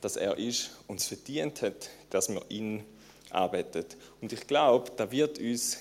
[0.00, 2.84] dass er ist und es verdient hat, dass wir ihn
[3.30, 3.96] arbeitet.
[4.20, 5.78] Und ich glaube, da wird uns,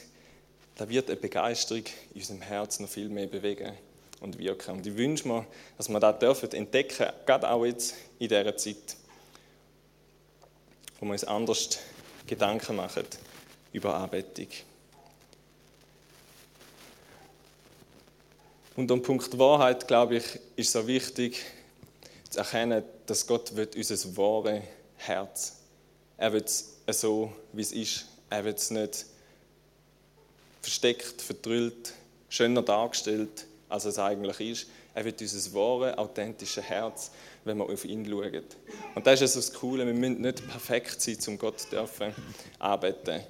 [0.75, 3.73] da wird eine Begeisterung in unserem Herz noch viel mehr bewegen
[4.19, 4.75] und wirken.
[4.75, 5.45] Und ich wünsche mir,
[5.77, 8.97] dass wir das dürfen entdecken, gerade auch jetzt in dieser Zeit,
[10.99, 11.79] wo wir uns anders
[12.25, 13.05] Gedanken machen
[13.71, 14.47] über Anbetung.
[18.75, 20.23] Und am Punkt Wahrheit, glaube ich,
[20.55, 21.43] ist so wichtig
[22.29, 24.63] zu erkennen, dass Gott will unser wahres
[24.97, 25.57] Herz.
[26.17, 28.05] Er will es so, wie es ist.
[28.29, 29.05] Er will es nicht
[30.61, 31.93] versteckt, verdrüllt,
[32.29, 34.67] schöner dargestellt, als es eigentlich ist.
[34.93, 37.11] Er will unser wahres, authentisches Herz,
[37.45, 38.43] wenn wir auf ihn schauen.
[38.95, 42.13] Und das ist also das Coole, wir müssen nicht perfekt sein, um Gott dürfen
[42.59, 43.21] arbeiten.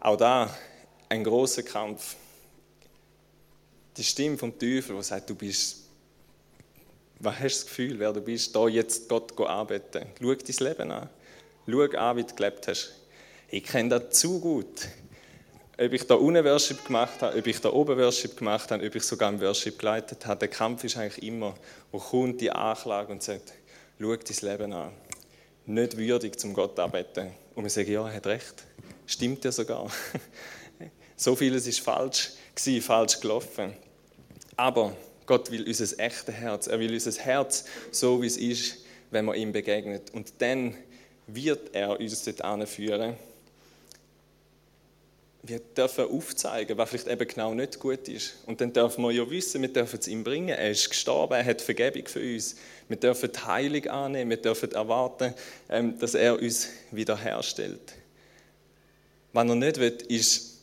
[0.00, 0.54] Auch da
[1.08, 2.16] ein großer Kampf.
[3.96, 5.87] Die Stimme vom Teufel, die sagt, du bist,
[7.20, 10.06] was hast du das Gefühl, wer du bist, da jetzt Gott arbeiten.
[10.20, 11.08] Schau dein Leben an.
[11.66, 12.92] Schau an, wie du gelebt hast.
[13.50, 14.88] Ich kenne das zu gut
[15.80, 18.94] ob ich da unten Worship gemacht habe, ob ich da oben Worship gemacht habe, ob
[18.94, 21.54] ich sogar im Worship geleitet habe, der Kampf ist eigentlich immer,
[21.92, 23.52] wo kommt die Anklage und sagt,
[24.00, 24.90] schau dein Leben an.
[25.66, 27.30] Nicht würdig zum Gott arbeiten.
[27.54, 28.64] Und wir sagen, ja, er hat recht.
[29.06, 29.88] Stimmt ja sogar.
[31.16, 33.74] so vieles ist falsch gewesen, falsch gelaufen.
[34.56, 34.96] Aber
[35.28, 36.66] Gott will unser echtes Herz.
[36.66, 38.78] Er will unser Herz so, wie es ist,
[39.10, 40.10] wenn man ihm begegnet.
[40.12, 40.74] Und dann
[41.26, 43.16] wird er uns dort anführen
[45.42, 48.34] wir dürfen aufzeigen, was vielleicht eben genau nicht gut ist.
[48.46, 50.50] Und dann dürfen wir ja wissen, wir dürfen es ihm bringen.
[50.50, 52.56] Er ist gestorben, er hat Vergebung für uns.
[52.88, 55.34] Wir dürfen die Heilung annehmen, wir dürfen erwarten,
[55.68, 57.94] ähm, dass er uns wiederherstellt.
[59.32, 60.58] Was er nicht will, ist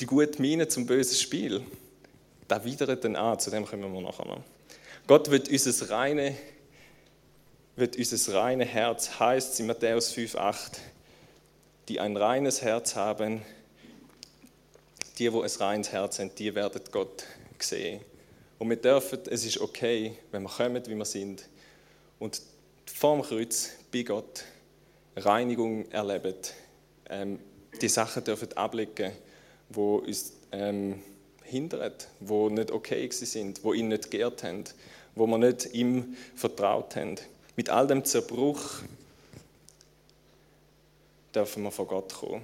[0.00, 1.62] die gute Miene zum bösen Spiel.
[2.52, 4.42] Da widert dann an, zu dem kommen wir nachher noch.
[5.06, 6.36] Gott wird unser reine,
[7.76, 10.76] wird unser reine Herz, heißt es in Matthäus 5,8
[11.88, 13.40] die ein reines Herz haben,
[15.16, 17.24] die, wo ein reines Herz haben, die werden Gott
[17.58, 18.02] sehen.
[18.58, 21.48] Und wir dürfen, es ist okay, wenn wir kommen, wie wir sind,
[22.18, 22.42] und
[22.84, 24.44] vorm Kreuz bei Gott
[25.16, 26.34] Reinigung erleben,
[27.08, 27.38] ähm,
[27.80, 29.12] die Sachen dürfen ablicken,
[29.70, 31.02] wo uns ähm,
[31.52, 34.64] hindern, wo nicht okay sind, wo ihn nicht geehrt haben,
[35.14, 37.16] wo wir nicht ihm vertraut haben.
[37.56, 38.80] Mit all dem Zerbruch
[41.34, 42.42] dürfen wir vor Gott kommen.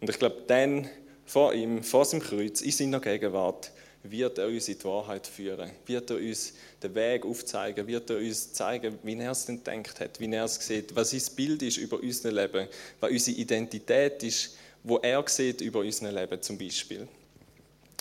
[0.00, 0.88] Und ich glaube, dann
[1.24, 3.70] vor ihm, vor seinem Kreuz, in seiner Gegenwart,
[4.02, 8.16] wird er uns in die Wahrheit führen, wird er uns den Weg aufzeigen, wird er
[8.16, 11.62] uns zeigen, wie er es denn denkt hat, wie er es sieht, was sein Bild
[11.62, 12.66] ist über unser Leben,
[12.98, 17.06] was unsere Identität ist, wo er sieht über unser Leben zum Beispiel.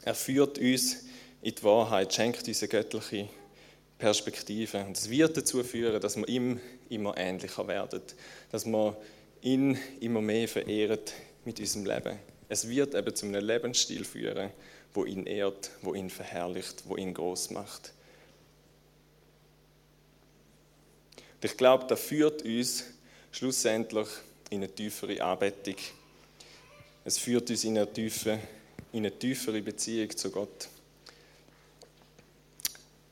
[0.04, 1.04] Er führt uns
[1.42, 3.30] in die Wahrheit, schenkt uns eine göttliche
[3.98, 4.84] Perspektive.
[4.84, 6.60] Und es wird dazu führen, dass wir ihm
[6.90, 8.02] immer ähnlicher werden,
[8.52, 8.98] dass wir
[9.42, 11.00] ihn immer mehr verehren
[11.46, 12.20] mit unserem Leben.
[12.50, 14.50] Es wird eben zu einem Lebensstil führen,
[14.94, 17.94] wo ihn ehrt, wo ihn verherrlicht, wo ihn groß macht.
[21.36, 22.86] Und ich glaube, das führt uns
[23.32, 24.08] schlussendlich
[24.50, 25.76] in eine tiefere Anbetung.
[27.06, 28.40] Es führt uns in eine, tiefe,
[28.92, 30.68] in eine tiefere Beziehung zu Gott.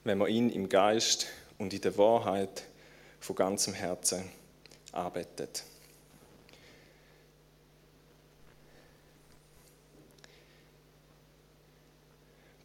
[0.04, 2.64] Wenn wir ihn im Geist und in der Wahrheit
[3.20, 4.24] von ganzem Herzen
[4.92, 5.64] arbeitet.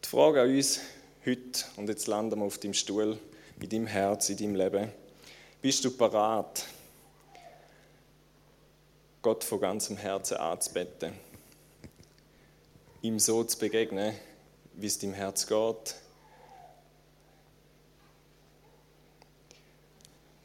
[0.03, 0.79] Die Frage an uns
[1.25, 3.17] heute, und jetzt landen wir auf deinem Stuhl,
[3.59, 4.91] in deinem Herz, in deinem Leben.
[5.61, 6.65] Bist du parat,
[9.21, 11.13] Gott von ganzem Herzen anzubeten?
[13.05, 14.15] Ihm so zu begegnen,
[14.73, 15.95] wie es deinem Herz geht?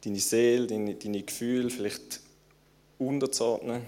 [0.04, 2.20] Deine Seele, deine, deine Gefühle vielleicht
[2.98, 3.80] unterzuordnen,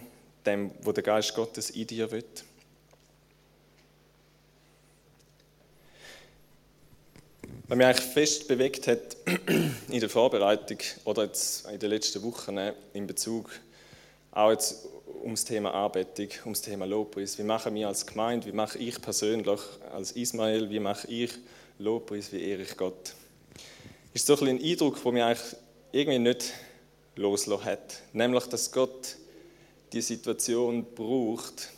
[0.46, 2.24] dem, wo der Geist Gottes in dir will?
[7.68, 9.18] Was mich eigentlich fest bewegt hat
[9.90, 12.56] in der Vorbereitung oder jetzt in den letzten Wochen
[12.94, 13.50] in Bezug
[14.30, 14.88] auch jetzt
[15.22, 17.38] ums Thema Anbetung, ums Thema Lobpreis.
[17.38, 19.60] Wie machen wir als Gemeinde, wie mache ich persönlich
[19.92, 21.32] als Ismael, wie mache ich
[21.78, 23.14] Lobpreis, wie ehre ich Gott?
[24.12, 25.56] Ist so ein, ein Eindruck, der mich eigentlich
[25.92, 26.52] irgendwie nicht
[27.16, 28.02] loslassen hat.
[28.12, 29.16] Nämlich, dass Gott
[29.92, 31.70] die Situation braucht,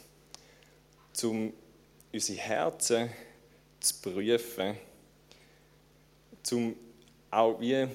[1.23, 1.53] um
[2.13, 3.11] unsere Herzen
[3.81, 4.77] zu prüfen
[6.53, 6.77] um
[7.31, 7.87] auch wie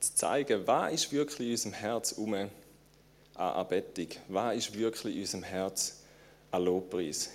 [0.00, 2.34] zu zeigen, was ist wirklich in unserem Herz um
[3.40, 6.00] an Anbetung, was ist wirklich in unserem Herz
[6.50, 7.30] an Lobpreis.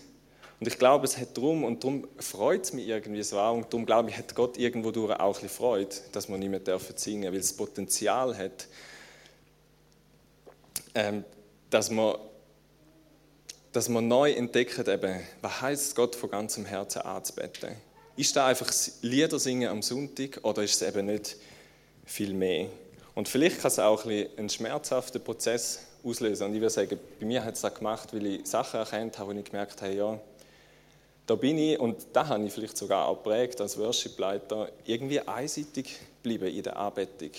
[0.59, 3.65] Und ich glaube, es hat darum, und darum freut es mich irgendwie so auch, und
[3.73, 6.59] darum glaube ich, hat Gott irgendwo durch auch ein bisschen Freude, dass wir nicht mehr
[6.59, 8.67] dürfen singen, weil es Potenzial hat,
[10.93, 11.25] ähm,
[11.69, 12.19] dass wir
[13.71, 17.75] dass wir neu entdecken, eben, was heißt Gott von ganzem Herzen anzubeten.
[18.15, 21.35] Ist da einfach Lieder singen am Sonntag oder ist es eben nicht
[22.05, 22.69] viel mehr?
[23.15, 26.47] Und vielleicht kann es auch ein einen schmerzhaften Prozess auslösen.
[26.47, 29.33] Und ich würde sagen, bei mir hat es das gemacht, weil ich Sachen erkannt habe,
[29.33, 30.19] wo ich gemerkt habe, ja,
[31.27, 35.97] da bin ich, und da habe ich vielleicht sogar auch geprägt als Worship-Leiter, irgendwie einseitig
[36.21, 37.31] bleiben in der Anbetung,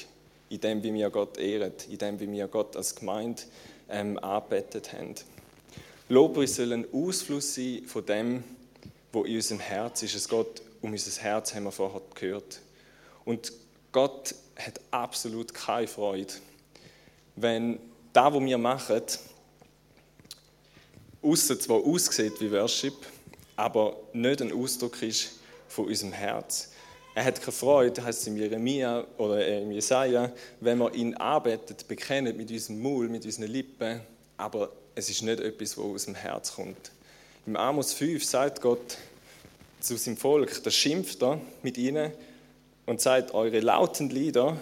[0.48, 3.42] in dem, wie wir Gott ehren, in dem, wie wir Gott als Gemeinde
[3.88, 5.14] ähm, anbetet haben.
[6.08, 8.44] Lobpreis soll ein Ausfluss sein von dem,
[9.12, 10.14] wo in unserem Herz ist.
[10.14, 12.60] Es geht um unser Herz, haben wir vorher gehört.
[13.24, 13.52] Und
[13.92, 16.34] Gott hat absolut keine Freude,
[17.36, 17.78] wenn
[18.16, 19.02] das, was wir machen,
[21.22, 22.94] aussen zwar aussieht wie Worship,
[23.56, 25.32] aber nicht ein Ausdruck ist
[25.68, 26.70] von unserem Herz.
[27.14, 31.86] Er hat keine Freude, heißt es in Jeremia oder in Jesaja, wenn wir ihn arbeitet,
[31.88, 34.00] bekennen mit unserem Maul, mit unseren Lippen,
[34.38, 36.92] aber es ist nicht etwas, was aus dem Herz kommt.
[37.46, 38.96] Im Amos 5 sagt Gott,
[39.80, 42.12] zu seinem Volk, da schimpft er mit ihnen
[42.86, 44.56] und sagt, eure lauten Lieder,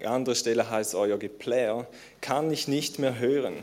[0.00, 1.86] an anderer Stelle heißt euer Geplär,
[2.20, 3.54] kann ich nicht mehr hören.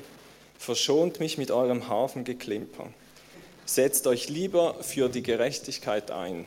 [0.58, 2.88] Verschont mich mit eurem Hafengeklimper.
[3.66, 6.46] Setzt euch lieber für die Gerechtigkeit ein.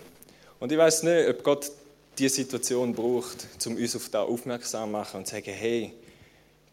[0.58, 1.70] Und ich weiß nicht, ob Gott
[2.18, 5.92] die Situation braucht, um uns auf das aufmerksam zu machen und zu sagen, hey,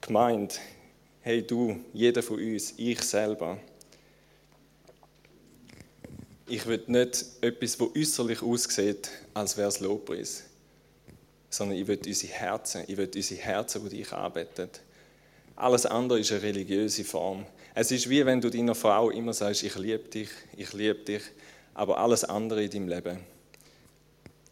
[0.01, 0.59] gemeint,
[1.21, 3.57] hey du, jeder von uns, ich selber,
[6.47, 10.43] ich will nicht etwas, das äußerlich aussieht, als wäre es Lobpreis,
[11.49, 14.69] sondern ich will unsere Herzen, ich will unsere Herzen, die dich anbeten.
[15.55, 17.45] Alles andere ist eine religiöse Form.
[17.73, 21.23] Es ist wie wenn du deiner Frau immer sagst, ich liebe dich, ich liebe dich,
[21.73, 23.19] aber alles andere in deinem Leben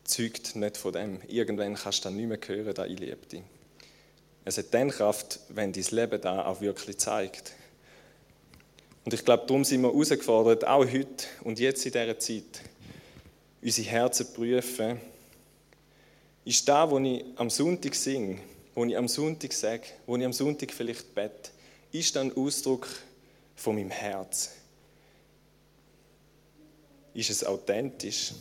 [0.04, 1.20] zeugt nicht von dem.
[1.28, 3.42] Irgendwann kannst du dann nicht mehr hören, dass ich liebe dich.
[4.46, 7.54] Es hat dann Kraft, wenn dein Leben da auch wirklich zeigt.
[9.04, 12.62] Und ich glaube, darum sind wir herausgefordert, auch heute und jetzt in dieser Zeit,
[13.62, 15.00] unsere Herzen prüfen.
[16.46, 18.38] Ist da, wo ich am Sonntag singe,
[18.76, 21.50] wo ich am Sonntag sage, wo ich am Sonntag vielleicht bete,
[21.92, 22.88] ist das ein Ausdruck
[23.56, 24.52] von meinem Herz?
[27.14, 28.34] Ist es authentisch?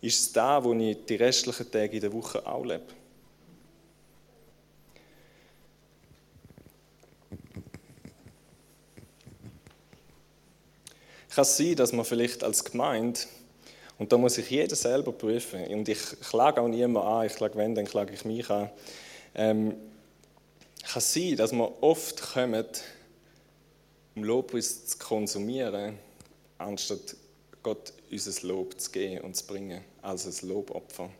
[0.00, 2.84] Ist es da, wo ich die restlichen Tage in der Woche auch lebe?
[11.36, 13.20] kann es sein, dass man vielleicht als Gemeinde,
[13.98, 17.56] und da muss sich jeder selber prüfen, und ich klage auch niemand an, ich klage
[17.56, 18.70] wenn, dann klage ich mich an,
[19.34, 19.74] ähm,
[20.82, 22.64] kann sein, dass wir oft kommen,
[24.14, 25.98] um Lobpreis zu konsumieren,
[26.58, 27.16] anstatt
[27.62, 31.10] Gott unser Lob zu geben und zu bringen, als ein Lobopfer.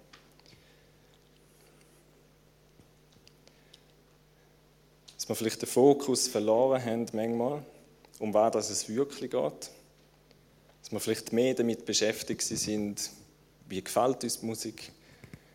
[5.16, 7.64] Dass wir vielleicht den Fokus verloren haben, manchmal,
[8.20, 9.70] um was es wirklich geht.
[10.86, 13.10] Dass wir vielleicht mehr damit beschäftigt sind,
[13.68, 14.92] wie gefällt uns die Musik,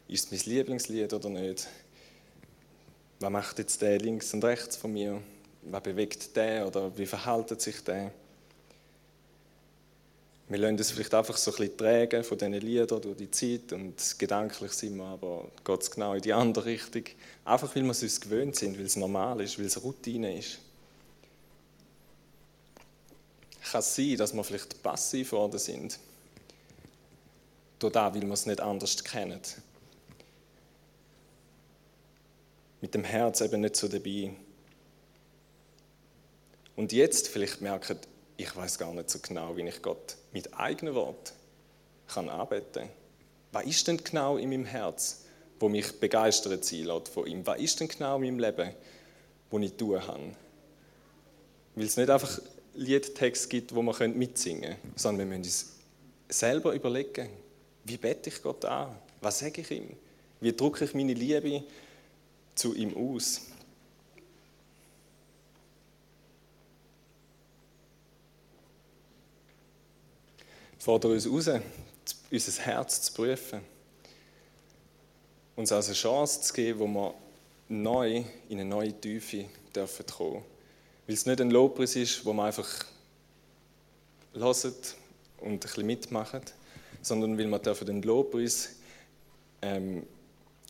[0.09, 1.69] ist es mein Lieblingslied oder nicht?
[3.21, 5.21] Was macht jetzt der links und rechts von mir?
[5.61, 8.11] Was bewegt der oder wie verhält sich der?
[10.49, 13.71] Wir lassen es vielleicht einfach so ein bisschen trägen von diesen Liedern durch die Zeit
[13.71, 17.05] und gedanklich sind wir aber geht es genau in die andere Richtung.
[17.45, 20.59] Einfach weil wir es uns gewöhnt sind, weil es normal ist, weil es Routine ist.
[23.69, 25.99] Kann sein, dass wir vielleicht passiv geworden sind?
[27.79, 29.39] Durch das, weil wir es nicht anders kennen.
[32.81, 34.31] Mit dem Herz eben nicht so dabei.
[36.75, 37.99] Und jetzt vielleicht merken,
[38.37, 41.33] ich weiß gar nicht so genau, wie ich Gott mit eigenen Worten
[42.07, 42.89] kann arbeiten.
[43.51, 45.25] Was ist denn genau in meinem Herz,
[45.59, 47.45] wo mich begeistert sein lässt von ihm?
[47.45, 48.73] Was ist denn genau in meinem Leben,
[49.49, 50.35] wo ich tun kann?
[51.75, 52.39] Weil es nicht einfach
[52.75, 55.73] Liedtext gibt, wo man mitsingen können, sondern wir müssen uns
[56.29, 57.29] selber überlegen,
[57.83, 58.95] wie bete ich Gott an?
[59.19, 59.89] Was sage ich ihm?
[60.39, 61.63] Wie drücke ich meine Liebe
[62.55, 63.41] zu ihm aus?
[70.81, 71.61] fordere uns raus,
[72.31, 73.61] unser Herz zu prüfen.
[75.55, 77.13] Uns als eine Chance zu geben, wo wir
[77.69, 79.45] neu in eine neue Tiefe
[79.75, 80.43] dürfen kommen.
[81.07, 82.69] Weil es nicht ein Lobpreis ist, wo man einfach
[84.33, 84.95] hört
[85.39, 86.41] und ein bisschen mitmachen,
[87.01, 88.75] sondern weil wir dürfen den Lobpreis,
[89.61, 90.05] ähm,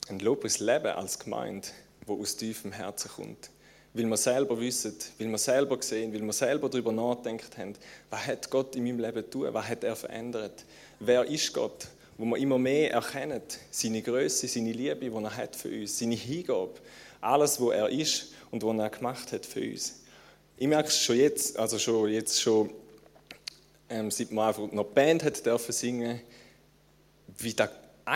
[0.09, 1.67] ein Lobpreis leben als Gemeinde,
[2.05, 3.49] wo aus tiefem Herzen kommt.
[3.93, 7.73] Weil wir selber wissen, weil wir selber sehen, weil wir selber darüber nachdenkt haben,
[8.09, 10.63] was hat Gott in meinem Leben tun, was hat er verändert,
[10.99, 15.55] wer ist Gott, wo wir immer mehr erkennen, seine Größe, seine Liebe, die er hat
[15.55, 16.75] für uns, seine Hingabe,
[17.19, 20.00] alles, wo er ist und was er gemacht hat für uns.
[20.57, 22.69] Ich merke es schon jetzt, also schon jetzt schon,
[23.89, 26.21] ähm, seit man einfach noch Band hat dürfen singen,
[27.37, 27.69] wie da,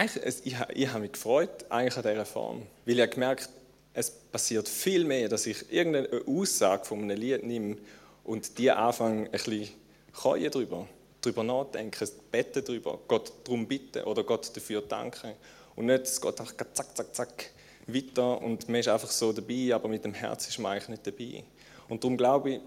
[0.03, 3.49] ich, ich habe mich gefreut eigentlich an dieser Form, weil ich gemerkt
[3.95, 7.77] es passiert viel mehr, dass ich irgendeine Aussage von einem Lied nehme
[8.25, 9.69] und die anfange, ein bisschen
[10.13, 10.87] keuen drüber,
[11.21, 15.31] drüber nachdenken, beten drüber, Gott darum bitten oder Gott dafür danken.
[15.77, 17.51] Und nicht, es geht einfach zack, zack, zack
[17.87, 21.07] weiter und man ist einfach so dabei, aber mit dem Herz ist man eigentlich nicht
[21.07, 21.43] dabei.
[21.89, 22.59] Und darum glaube ich,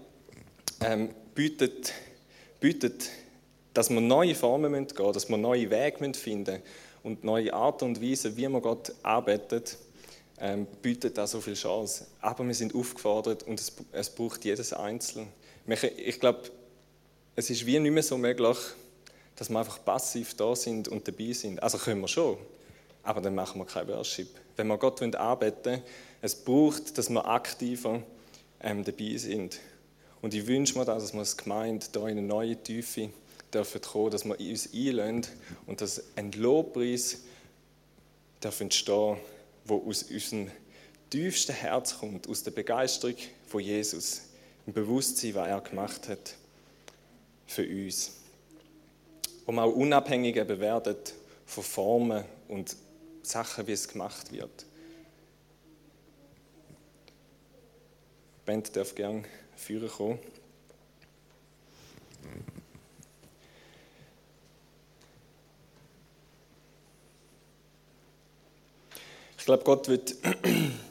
[0.81, 1.93] ähm, bietet,
[2.59, 3.09] bietet,
[3.73, 6.61] dass wir neue Formen gehen müssen, dass wir neue Wege finden
[7.03, 9.77] und neue Art und Weise, wie man Gott arbeitet
[10.41, 12.07] ähm, bietet da so viel Chance.
[12.21, 15.27] Aber wir sind aufgefordert und es, es braucht jedes Einzelne.
[15.97, 16.43] Ich glaube,
[17.35, 18.57] es ist wie nicht mehr so möglich,
[19.35, 21.61] dass wir einfach passiv da sind und dabei sind.
[21.61, 22.37] Also können wir schon,
[23.03, 24.29] aber dann machen wir kein Worship.
[24.55, 25.81] Wenn wir Gott arbeiten
[26.21, 28.01] es braucht, dass wir aktiver
[28.61, 29.59] ähm, dabei sind.
[30.21, 33.09] Und ich wünsche mir das, dass wir als Gemeinde hier in eine neue Tiefe
[33.53, 35.25] dürfen kommen, dass wir uns einlösen
[35.65, 37.19] und dass ein Lobpreis
[38.41, 39.17] darf entstehen
[39.69, 40.49] wo aus unserem
[41.09, 43.15] tiefsten Herz kommt, aus der Begeisterung
[43.47, 44.21] von Jesus,
[44.65, 46.35] im Bewusstsein, was er gemacht hat
[47.47, 48.11] für uns.
[49.45, 50.95] Wo wir auch unabhängig werden
[51.45, 52.75] von Formen und
[53.23, 54.65] Sachen, wie es gemacht wird.
[58.49, 59.25] Die Band darf gerne
[59.55, 60.19] führen kommen.
[69.45, 70.15] glaube, Gott wird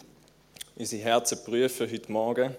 [0.76, 2.54] unsere Herzen prüfen heute Morgen.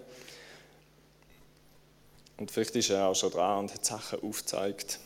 [2.36, 5.00] Und vielleicht ist er auch schon dran und hat Sachen aufgezeigt.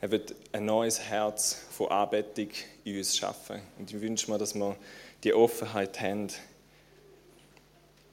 [0.00, 2.50] Er wird ein neues Herz von Anbetung
[2.84, 3.62] in uns schaffen.
[3.80, 4.76] Und ich wünsche mir, dass wir
[5.24, 6.28] die Offenheit haben,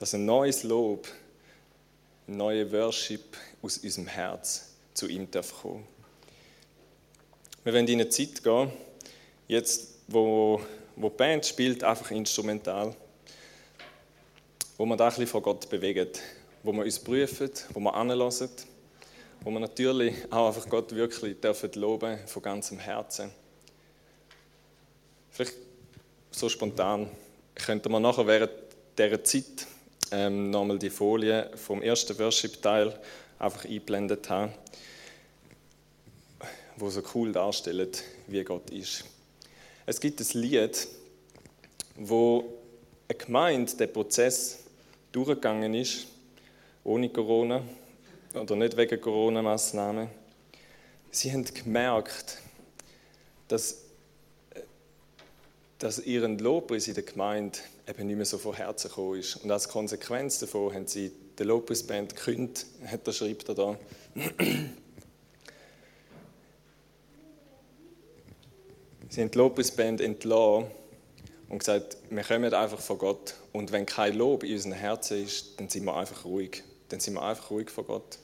[0.01, 1.07] dass ein neues Lob,
[2.27, 5.63] ein neuer Worship aus unserem Herz zu ihm kommen darf
[7.63, 8.71] Wir werden in eine Zeit gehen,
[9.47, 10.59] jetzt, wo,
[10.95, 12.95] wo die Band spielt, einfach instrumental,
[14.75, 16.09] wo wir da ein bisschen vor Gott bewegen,
[16.63, 18.49] wo wir uns prüfen, wo wir anlassen,
[19.41, 23.31] wo wir natürlich auch einfach Gott wirklich dürfen loben von ganzem Herzen.
[25.29, 25.53] Vielleicht
[26.31, 27.07] so spontan
[27.53, 28.51] könnte man nachher während
[28.97, 29.67] dieser Zeit
[30.11, 32.99] ähm, nochmal die Folie vom ersten Worship-Teil
[33.39, 34.53] einfach eingeblendet haben,
[36.77, 39.05] wo so cool darstellt, wie Gott ist.
[39.85, 40.87] Es gibt ein Lied,
[41.95, 42.45] wo
[43.07, 44.59] eine Gemeinde den Prozess
[45.11, 46.07] durchgegangen ist,
[46.83, 47.61] ohne Corona
[48.33, 50.09] oder nicht wegen Corona-Massnahmen.
[51.11, 52.37] Sie haben gemerkt,
[53.47, 53.80] dass,
[55.81, 57.57] dass ihren Lobpreis in der Gemeinde
[57.87, 59.37] eben nicht mehr so von Herzen gekommen ist.
[59.37, 63.79] Und als Konsequenz davon haben sie die Lobpreisband gekündigt, hat er, schreibt er da.
[69.09, 70.67] sie haben die Lobpreisband entlassen
[71.49, 73.33] und gesagt, wir kommen einfach von Gott.
[73.51, 76.63] Und wenn kein Lob in unseren Herzen ist, dann sind wir einfach ruhig.
[76.89, 78.19] Dann sind wir einfach ruhig vor Gott.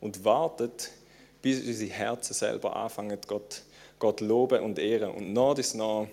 [0.00, 0.92] Und wartet,
[1.42, 3.62] bis unsere Herzen selber anfangen, Gott,
[3.98, 5.10] Gott loben und ehren.
[5.10, 6.06] Und nach dies nach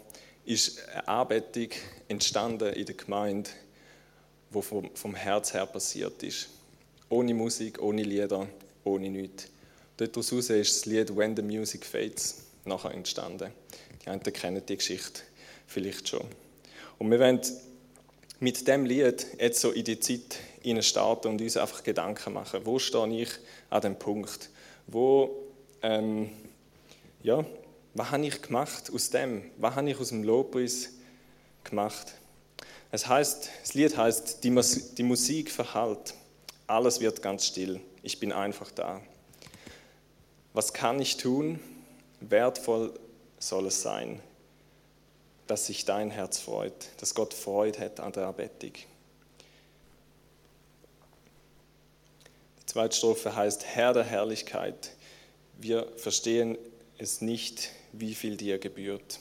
[0.45, 1.69] ist eine Anbetung
[2.07, 3.49] entstanden in der Gemeinde,
[4.53, 6.49] die vom, vom Herz her passiert ist.
[7.09, 8.47] Ohne Musik, ohne Lieder,
[8.83, 9.47] ohne nichts.
[9.97, 13.51] Daraus ist das Lied When the Music Fades nachher entstanden.
[14.03, 15.21] Die einen kennen die Geschichte
[15.67, 16.25] vielleicht schon.
[16.97, 17.41] Und wir wollen
[18.39, 20.39] mit dem Lied jetzt so in die Zeit
[20.83, 22.61] starten und uns einfach Gedanken machen.
[22.65, 23.29] Wo stehe ich
[23.69, 24.49] an dem Punkt?
[24.87, 25.29] Wo,
[25.81, 26.31] ähm,
[27.23, 27.45] ja,
[27.93, 29.51] was habe ich gemacht aus dem?
[29.57, 30.89] Was habe ich aus dem Lobpreis
[31.63, 32.13] gemacht?
[32.91, 34.63] Es heißt, das Lied heißt, die,
[34.97, 36.13] die Musik verhallt,
[36.67, 39.01] alles wird ganz still, ich bin einfach da.
[40.53, 41.59] Was kann ich tun?
[42.19, 42.93] Wertvoll
[43.39, 44.21] soll es sein,
[45.47, 48.73] dass sich dein Herz freut, dass Gott Freude hat an der Erbettung.
[52.61, 54.91] Die zweite Strophe heißt, Herr der Herrlichkeit,
[55.57, 56.57] wir verstehen
[56.97, 59.19] es nicht, wie viel dir gebührt.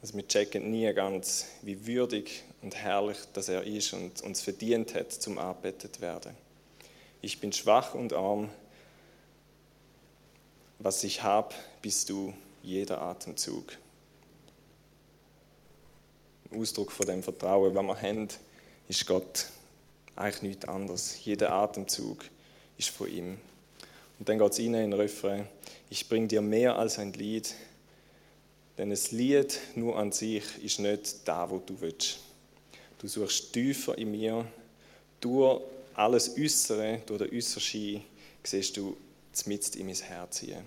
[0.00, 4.94] Also wir checken nie ganz, wie würdig und herrlich dass er ist und uns verdient
[4.94, 6.36] hat, zum arbeitet werden.
[7.20, 8.48] Ich bin schwach und arm.
[10.78, 13.76] Was ich habe, bist du jeder Atemzug.
[16.50, 18.28] Ein Ausdruck von dem Vertrauen, was wir haben,
[18.88, 19.46] ist Gott.
[20.14, 21.24] Eigentlich nichts anderes.
[21.24, 22.24] Jeder Atemzug
[22.76, 23.38] ist von ihm.
[24.18, 25.46] Und dann geht es rein in den Refrain.
[25.90, 27.54] Ich bringe dir mehr als ein Lied,
[28.76, 32.18] denn ein Lied nur an sich ist nicht da, wo du willst.
[32.98, 34.44] Du suchst tiefer in mir.
[35.20, 35.62] Durch
[35.94, 38.02] alles Äußere, durch den Äußerschein,
[38.42, 38.96] siehst du
[39.46, 40.62] mitten in mein Herz hier.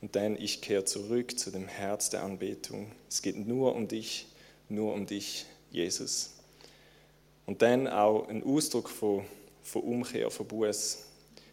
[0.00, 2.90] Und dann, ich kehre zurück zu dem Herz der Anbetung.
[3.08, 4.26] Es geht nur um dich,
[4.68, 6.30] nur um dich, Jesus.
[7.46, 9.24] Und dann auch ein Ausdruck von,
[9.62, 10.98] von Umkehr, von Buß,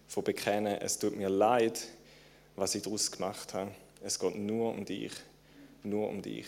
[0.08, 1.88] von Bekennen, es tut mir leid,
[2.56, 3.72] was ich daraus gemacht habe.
[4.04, 5.12] Es geht nur um dich,
[5.84, 6.48] nur um dich.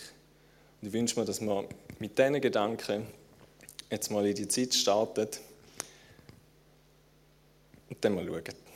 [0.82, 1.68] Und ich wünsche mir, dass wir
[2.00, 3.06] mit diesen Gedanken
[3.90, 5.28] jetzt mal in die Zeit starten
[7.90, 8.69] und dann mal schauen.